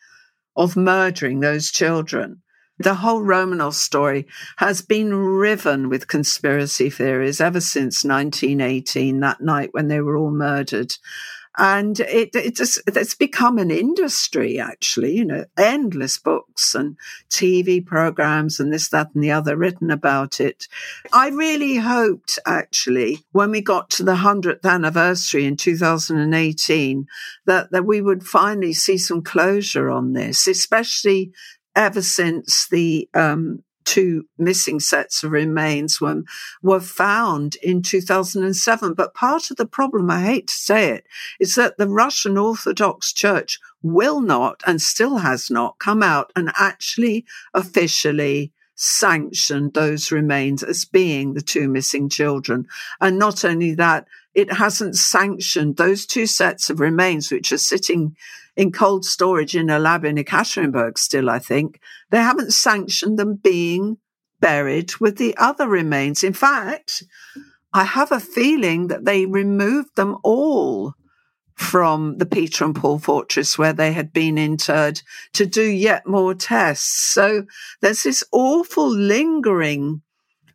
of 0.56 0.76
murdering 0.76 1.40
those 1.40 1.70
children. 1.70 2.42
The 2.78 2.94
whole 2.94 3.22
Romanov 3.22 3.74
story 3.74 4.26
has 4.56 4.82
been 4.82 5.14
riven 5.14 5.88
with 5.88 6.08
conspiracy 6.08 6.90
theories 6.90 7.40
ever 7.40 7.60
since 7.60 8.04
1918, 8.04 9.20
that 9.20 9.40
night 9.40 9.70
when 9.72 9.88
they 9.88 10.00
were 10.00 10.16
all 10.16 10.32
murdered. 10.32 10.94
And 11.56 12.00
it, 12.00 12.34
it 12.34 12.56
just, 12.56 12.80
it's 12.88 13.14
become 13.14 13.58
an 13.58 13.70
industry, 13.70 14.58
actually, 14.58 15.14
you 15.14 15.24
know, 15.24 15.44
endless 15.56 16.18
books 16.18 16.74
and 16.74 16.96
TV 17.30 17.84
programs 17.84 18.58
and 18.58 18.72
this, 18.72 18.88
that, 18.88 19.10
and 19.14 19.22
the 19.22 19.30
other 19.30 19.56
written 19.56 19.92
about 19.92 20.40
it. 20.40 20.66
I 21.12 21.28
really 21.28 21.76
hoped, 21.76 22.40
actually, 22.44 23.20
when 23.30 23.52
we 23.52 23.60
got 23.60 23.88
to 23.90 24.02
the 24.02 24.16
100th 24.16 24.64
anniversary 24.64 25.44
in 25.44 25.56
2018, 25.56 27.06
that, 27.46 27.70
that 27.70 27.86
we 27.86 28.00
would 28.00 28.26
finally 28.26 28.72
see 28.72 28.98
some 28.98 29.22
closure 29.22 29.90
on 29.90 30.12
this, 30.12 30.48
especially 30.48 31.32
ever 31.76 32.02
since 32.02 32.68
the 32.68 33.08
um, 33.14 33.62
two 33.84 34.26
missing 34.38 34.80
sets 34.80 35.22
of 35.22 35.32
remains 35.32 36.00
were, 36.00 36.22
were 36.62 36.80
found 36.80 37.56
in 37.62 37.82
2007. 37.82 38.94
But 38.94 39.14
part 39.14 39.50
of 39.50 39.56
the 39.56 39.66
problem, 39.66 40.10
I 40.10 40.22
hate 40.22 40.48
to 40.48 40.54
say 40.54 40.90
it, 40.90 41.04
is 41.38 41.54
that 41.54 41.76
the 41.76 41.88
Russian 41.88 42.36
Orthodox 42.36 43.12
Church 43.12 43.60
will 43.82 44.20
not 44.20 44.62
and 44.66 44.80
still 44.80 45.18
has 45.18 45.50
not 45.50 45.78
come 45.78 46.02
out 46.02 46.32
and 46.34 46.50
actually 46.58 47.24
officially 47.52 48.52
sanctioned 48.76 49.74
those 49.74 50.10
remains 50.10 50.62
as 50.62 50.84
being 50.84 51.34
the 51.34 51.42
two 51.42 51.68
missing 51.68 52.08
children. 52.08 52.66
And 53.00 53.18
not 53.18 53.44
only 53.44 53.74
that, 53.74 54.06
it 54.34 54.52
hasn't 54.54 54.96
sanctioned 54.96 55.76
those 55.76 56.06
two 56.06 56.26
sets 56.26 56.70
of 56.70 56.80
remains, 56.80 57.30
which 57.30 57.52
are 57.52 57.58
sitting 57.58 58.16
in 58.56 58.72
cold 58.72 59.04
storage 59.04 59.56
in 59.56 59.70
a 59.70 59.78
lab 59.78 60.04
in 60.04 60.16
Ekaterinburg 60.16 60.98
still, 60.98 61.28
I 61.28 61.38
think. 61.38 61.80
They 62.10 62.18
haven't 62.18 62.52
sanctioned 62.52 63.18
them 63.18 63.36
being 63.36 63.98
buried 64.40 64.96
with 65.00 65.16
the 65.16 65.36
other 65.36 65.68
remains. 65.68 66.22
In 66.22 66.34
fact, 66.34 67.02
I 67.72 67.84
have 67.84 68.12
a 68.12 68.20
feeling 68.20 68.88
that 68.88 69.04
they 69.04 69.26
removed 69.26 69.96
them 69.96 70.16
all 70.22 70.94
from 71.54 72.18
the 72.18 72.26
Peter 72.26 72.64
and 72.64 72.74
Paul 72.74 72.98
fortress 72.98 73.56
where 73.56 73.72
they 73.72 73.92
had 73.92 74.12
been 74.12 74.38
interred 74.38 75.02
to 75.32 75.46
do 75.46 75.62
yet 75.62 76.06
more 76.06 76.34
tests. 76.34 77.12
So 77.12 77.46
there's 77.80 78.02
this 78.02 78.24
awful 78.32 78.88
lingering 78.88 80.02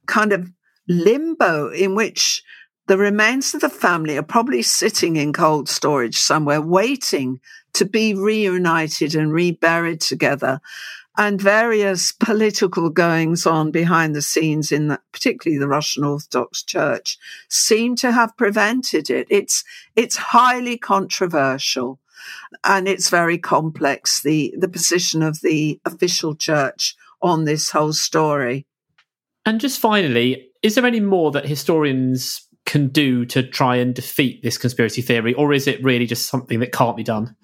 kind 0.08 0.34
of 0.34 0.52
limbo 0.88 1.70
in 1.70 1.96
which 1.96 2.44
the 2.88 2.98
remains 2.98 3.54
of 3.54 3.62
the 3.62 3.70
family 3.70 4.18
are 4.18 4.24
probably 4.24 4.64
sitting 4.64 5.16
in 5.16 5.32
cold 5.32 5.70
storage 5.70 6.18
somewhere 6.18 6.62
waiting 6.62 7.40
to 7.74 7.86
be 7.86 8.14
reunited 8.14 9.16
and 9.16 9.34
reburied 9.34 10.02
together. 10.02 10.62
And 11.18 11.42
various 11.42 12.12
political 12.20 12.90
goings 12.90 13.46
on 13.46 13.72
behind 13.72 14.16
the 14.16 14.22
scenes 14.22 14.72
in 14.72 14.88
the, 14.88 15.00
particularly 15.12 15.60
the 15.60 15.68
Russian 15.68 16.04
Orthodox 16.04 16.64
Church 16.64 17.18
seem 17.50 17.96
to 17.98 18.12
have 18.12 18.38
prevented 18.38 19.10
it. 19.10 19.28
It's, 19.30 19.64
it's 19.96 20.16
highly 20.18 20.78
controversial 20.78 22.00
and 22.64 22.88
it's 22.88 23.10
very 23.10 23.38
complex, 23.38 24.22
the, 24.22 24.54
the 24.58 24.68
position 24.68 25.24
of 25.24 25.42
the 25.42 25.80
official 25.86 26.36
church 26.36 26.96
on 27.22 27.46
this 27.46 27.72
whole 27.72 27.94
story. 27.94 28.66
And 29.46 29.60
just 29.60 29.80
finally, 29.80 30.50
is 30.62 30.76
there 30.76 30.86
any 30.86 31.00
more 31.00 31.32
that 31.32 31.46
historians 31.46 32.48
can 32.66 32.88
do 32.90 33.26
to 33.26 33.42
try 33.42 33.78
and 33.78 33.96
defeat 33.96 34.44
this 34.44 34.58
conspiracy 34.58 35.02
theory, 35.02 35.34
or 35.34 35.54
is 35.54 35.68
it 35.68 35.84
really 35.84 36.06
just 36.06 36.28
something 36.28 36.60
that 36.60 36.72
can't 36.72 36.98
be 36.98 37.04
done? 37.04 37.36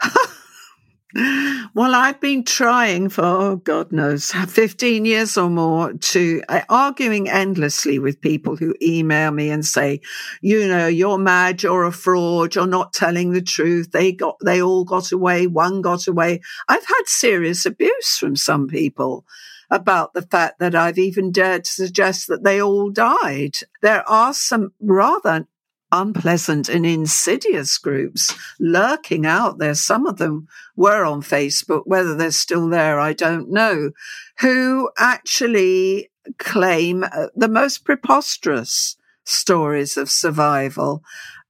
well, 1.74 1.94
I've 1.94 2.20
been 2.20 2.44
trying 2.44 3.08
for, 3.08 3.24
oh, 3.24 3.56
God 3.56 3.92
knows, 3.92 4.32
15 4.32 5.04
years 5.04 5.36
or 5.36 5.48
more 5.48 5.92
to 5.92 6.42
uh, 6.48 6.62
arguing 6.68 7.28
endlessly 7.28 7.98
with 7.98 8.20
people 8.20 8.56
who 8.56 8.74
email 8.82 9.30
me 9.30 9.50
and 9.50 9.64
say, 9.64 10.00
you 10.40 10.66
know, 10.66 10.86
you're 10.88 11.18
mad, 11.18 11.62
you're 11.62 11.84
a 11.84 11.92
fraud, 11.92 12.54
you're 12.54 12.66
not 12.66 12.92
telling 12.92 13.32
the 13.32 13.42
truth. 13.42 13.92
They 13.92 14.12
got, 14.12 14.36
they 14.44 14.60
all 14.60 14.84
got 14.84 15.12
away. 15.12 15.46
One 15.46 15.82
got 15.82 16.08
away. 16.08 16.40
I've 16.68 16.86
had 16.86 17.02
serious 17.06 17.64
abuse 17.64 18.16
from 18.18 18.34
some 18.34 18.66
people 18.66 19.24
about 19.70 20.14
the 20.14 20.22
fact 20.22 20.58
that 20.58 20.74
I've 20.74 20.98
even 20.98 21.32
dared 21.32 21.64
to 21.64 21.70
suggest 21.70 22.28
that 22.28 22.44
they 22.44 22.60
all 22.60 22.90
died. 22.90 23.56
There 23.82 24.08
are 24.08 24.34
some 24.34 24.72
rather 24.80 25.46
unpleasant 25.94 26.68
and 26.68 26.84
insidious 26.84 27.78
groups 27.78 28.34
lurking 28.58 29.24
out 29.24 29.58
there. 29.58 29.74
Some 29.74 30.06
of 30.06 30.18
them 30.18 30.48
were 30.76 31.04
on 31.04 31.22
Facebook. 31.22 31.82
Whether 31.86 32.14
they're 32.14 32.32
still 32.32 32.68
there, 32.68 32.98
I 32.98 33.12
don't 33.12 33.50
know, 33.50 33.92
who 34.40 34.90
actually 34.98 36.10
claim 36.38 37.04
uh, 37.04 37.28
the 37.36 37.48
most 37.48 37.84
preposterous 37.84 38.96
stories 39.24 39.96
of 39.96 40.10
survival. 40.10 41.02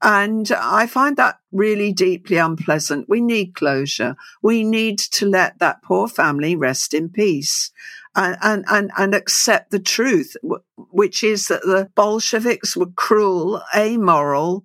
And 0.03 0.53
I 0.53 0.87
find 0.87 1.17
that 1.17 1.39
really 1.51 1.93
deeply 1.93 2.37
unpleasant. 2.37 3.09
We 3.09 3.23
need 3.23 3.55
closure. 3.55 4.17
We 4.43 4.63
need 4.63 4.99
to 4.99 5.27
let 5.27 5.59
that 5.61 5.83
poor 5.83 6.09
family 6.09 6.55
rest 6.55 6.93
in 6.93 7.09
peace 7.09 7.73
and, 8.17 8.65
and, 8.69 8.91
and 8.97 9.15
accept 9.15 9.71
the 9.71 9.79
truth, 9.79 10.37
which 10.77 11.25
is 11.25 11.49
that 11.49 11.63
the 11.63 11.91
Bolsheviks 11.95 12.77
were 12.77 12.91
cruel, 12.91 13.63
amoral, 13.75 14.65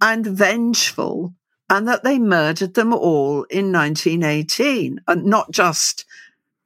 and 0.00 0.26
vengeful, 0.26 1.34
and 1.68 1.86
that 1.88 2.04
they 2.04 2.18
murdered 2.18 2.74
them 2.74 2.92
all 2.92 3.44
in 3.44 3.72
1918. 3.72 5.00
And 5.06 5.24
not 5.24 5.50
just 5.50 6.04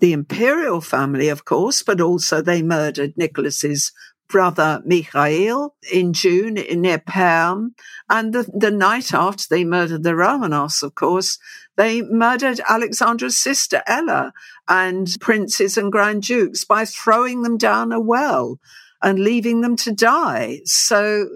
the 0.00 0.12
imperial 0.12 0.80
family, 0.80 1.28
of 1.28 1.44
course, 1.44 1.82
but 1.82 2.00
also 2.00 2.42
they 2.42 2.62
murdered 2.62 3.16
Nicholas's 3.16 3.92
brother 4.28 4.82
Mikhail 4.84 5.74
in 5.92 6.12
June 6.12 6.54
near 6.54 6.98
Perm. 6.98 7.74
And 8.08 8.32
the, 8.32 8.50
the 8.52 8.70
night 8.70 9.14
after 9.14 9.46
they 9.48 9.64
murdered 9.64 10.02
the 10.02 10.10
Romanovs, 10.10 10.82
of 10.82 10.94
course, 10.94 11.38
they 11.76 12.02
murdered 12.02 12.60
Alexandra's 12.68 13.36
sister 13.36 13.82
Ella 13.86 14.32
and 14.68 15.08
princes 15.20 15.76
and 15.76 15.90
grand 15.90 16.22
dukes 16.22 16.64
by 16.64 16.84
throwing 16.84 17.42
them 17.42 17.58
down 17.58 17.92
a 17.92 18.00
well 18.00 18.58
and 19.02 19.18
leaving 19.18 19.60
them 19.60 19.76
to 19.76 19.92
die. 19.92 20.60
So 20.64 21.28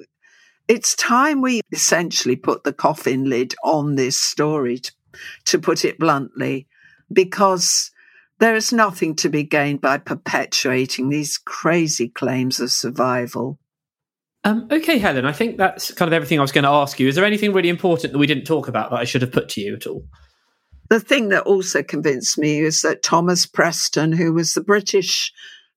it's 0.68 0.94
time 0.94 1.40
we 1.40 1.61
essentially 1.72 2.37
put 2.37 2.64
the 2.64 2.72
coffin 2.72 3.29
lid 3.29 3.55
on 3.64 3.96
this 3.96 4.16
story, 4.16 4.79
to, 4.79 4.92
to 5.46 5.59
put 5.59 5.85
it 5.85 5.98
bluntly, 5.98 6.66
because 7.12 7.90
there 8.38 8.55
is 8.55 8.72
nothing 8.72 9.14
to 9.16 9.29
be 9.29 9.42
gained 9.42 9.81
by 9.81 9.98
perpetuating 9.98 11.09
these 11.09 11.38
crazy 11.38 12.09
claims 12.09 12.61
of 12.61 12.70
survival. 12.70 13.59
Um, 14.44 14.68
okay, 14.70 14.98
Helen, 14.98 15.27
I 15.27 15.33
think 15.33 15.59
that's 15.59 15.92
kind 15.92 16.09
of 16.09 16.12
everything 16.12 16.38
I 16.38 16.42
was 16.42 16.53
going 16.53 16.64
to 16.64 16.70
ask 16.70 17.01
you. 17.01 17.09
Is 17.09 17.16
there 17.16 17.24
anything 17.24 17.53
really 17.53 17.68
important 17.68 18.12
that 18.12 18.18
we 18.18 18.27
didn't 18.27 18.44
talk 18.44 18.68
about 18.68 18.90
that 18.90 19.01
I 19.01 19.05
should 19.05 19.22
have 19.22 19.33
put 19.33 19.48
to 19.51 19.61
you 19.61 19.74
at 19.74 19.87
all? 19.87 20.05
The 20.88 21.01
thing 21.01 21.29
that 21.31 21.42
also 21.42 21.83
convinced 21.83 22.38
me 22.38 22.61
is 22.61 22.83
that 22.83 23.03
Thomas 23.03 23.44
Preston, 23.46 24.12
who 24.12 24.33
was 24.33 24.55
the 24.55 24.62
British 24.62 25.33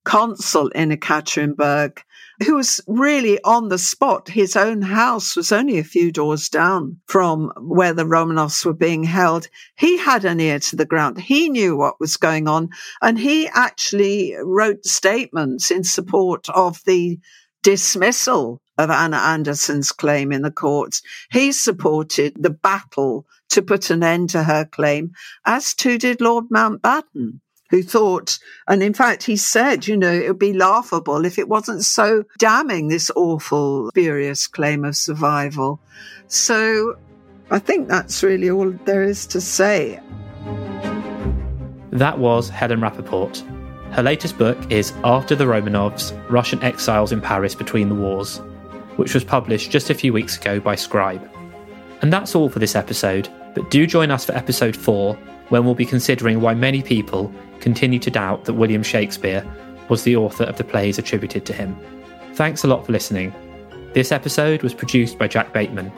consul 0.06 0.68
in 0.70 0.90
Ekaterinburg, 0.92 2.00
who 2.46 2.56
was 2.56 2.82
really 2.88 3.40
on 3.44 3.70
the 3.70 3.78
spot. 3.78 4.30
His 4.30 4.56
own 4.56 4.82
house 4.82 5.36
was 5.36 5.52
only 5.52 5.78
a 5.78 5.84
few 5.84 6.12
doors 6.12 6.50
down 6.50 6.98
from 7.06 7.52
where 7.58 7.94
the 7.94 8.06
Romanovs 8.06 8.66
were 8.66 8.74
being 8.74 9.04
held. 9.04 9.48
He 9.78 9.98
had 9.98 10.26
an 10.26 10.40
ear 10.40 10.60
to 10.60 10.76
the 10.76 10.86
ground. 10.86 11.20
He 11.20 11.50
knew 11.50 11.78
what 11.78 12.00
was 12.00 12.18
going 12.18 12.48
on. 12.48 12.70
And 13.02 13.20
he 13.20 13.48
actually 13.48 14.36
wrote 14.42 14.86
statements 14.86 15.72
in 15.72 15.84
support 15.84 16.50
of 16.50 16.80
the 16.86 17.20
dismissal 17.64 18.62
of 18.78 18.90
Anna 18.90 19.18
Anderson's 19.18 19.92
claim 19.92 20.32
in 20.32 20.42
the 20.42 20.52
courts. 20.52 21.02
He 21.32 21.52
supported 21.52 22.34
the 22.42 22.50
battle 22.50 23.28
to 23.50 23.62
put 23.62 23.90
an 23.90 24.02
end 24.02 24.32
to 24.32 24.44
her 24.44 24.66
claim, 24.66 25.12
as 25.46 25.74
too 25.74 25.98
did 25.98 26.22
Lord 26.22 26.46
Mountbatten 26.50 27.42
who 27.72 27.82
thought, 27.82 28.38
and 28.68 28.84
in 28.84 28.94
fact, 28.94 29.24
he 29.24 29.38
said, 29.38 29.88
you 29.88 29.98
know, 29.98 30.12
it 30.12 30.28
would 30.28 30.38
be 30.38 30.54
laughable 30.54 31.26
if 31.26 31.40
it 31.40 31.48
wasn't 31.48 31.84
so 31.84 32.24
damning, 32.38 32.90
this 32.90 33.10
awful, 33.16 33.88
spurious 33.90 34.46
claim 34.46 34.84
of 34.84 34.96
survival. 34.96 35.80
So 36.28 36.98
I 37.50 37.60
think 37.60 37.88
that's 37.88 38.22
really 38.22 38.50
all 38.50 38.72
there 38.86 39.04
is 39.04 39.26
to 39.28 39.42
say. 39.42 40.00
That 41.92 42.20
was 42.20 42.50
Helen 42.50 42.82
Rappaport. 42.82 43.42
Her 43.94 44.04
latest 44.04 44.38
book 44.38 44.58
is 44.70 44.94
After 45.04 45.36
the 45.36 45.46
Romanovs 45.46 46.18
Russian 46.30 46.62
Exiles 46.64 47.12
in 47.12 47.22
Paris 47.22 47.56
Between 47.56 47.90
the 47.90 47.96
Wars, 47.96 48.38
which 48.98 49.14
was 49.14 49.24
published 49.24 49.72
just 49.72 49.90
a 49.90 49.94
few 49.94 50.12
weeks 50.12 50.38
ago 50.38 50.60
by 50.60 50.76
Scribe. 50.76 51.30
And 52.02 52.12
that's 52.12 52.36
all 52.36 52.50
for 52.50 52.60
this 52.60 52.76
episode, 52.76 53.30
but 53.54 53.70
do 53.72 53.86
join 53.88 54.12
us 54.12 54.26
for 54.26 54.34
episode 54.34 54.76
4 54.76 55.18
when 55.52 55.66
we'll 55.66 55.76
be 55.76 55.86
considering 55.86 56.40
why 56.40 56.54
many 56.54 56.82
people 56.82 57.32
continue 57.60 58.00
to 58.00 58.10
doubt 58.10 58.46
that 58.46 58.54
William 58.54 58.84
Shakespeare 58.84 59.46
was 59.90 60.04
the 60.04 60.16
author 60.16 60.46
of 60.46 60.56
the 60.58 60.64
plays 60.64 60.98
attributed 60.98 61.46
to 61.46 61.54
him. 61.54 61.78
Thanks 62.36 62.64
a 62.64 62.68
lot 62.68 62.86
for 62.86 62.94
listening. 62.94 63.34
This 63.94 64.14
episode 64.14 64.64
was 64.64 64.74
produced 64.74 65.18
by 65.18 65.28
Jack 65.28 65.52
Bateman 65.52 65.92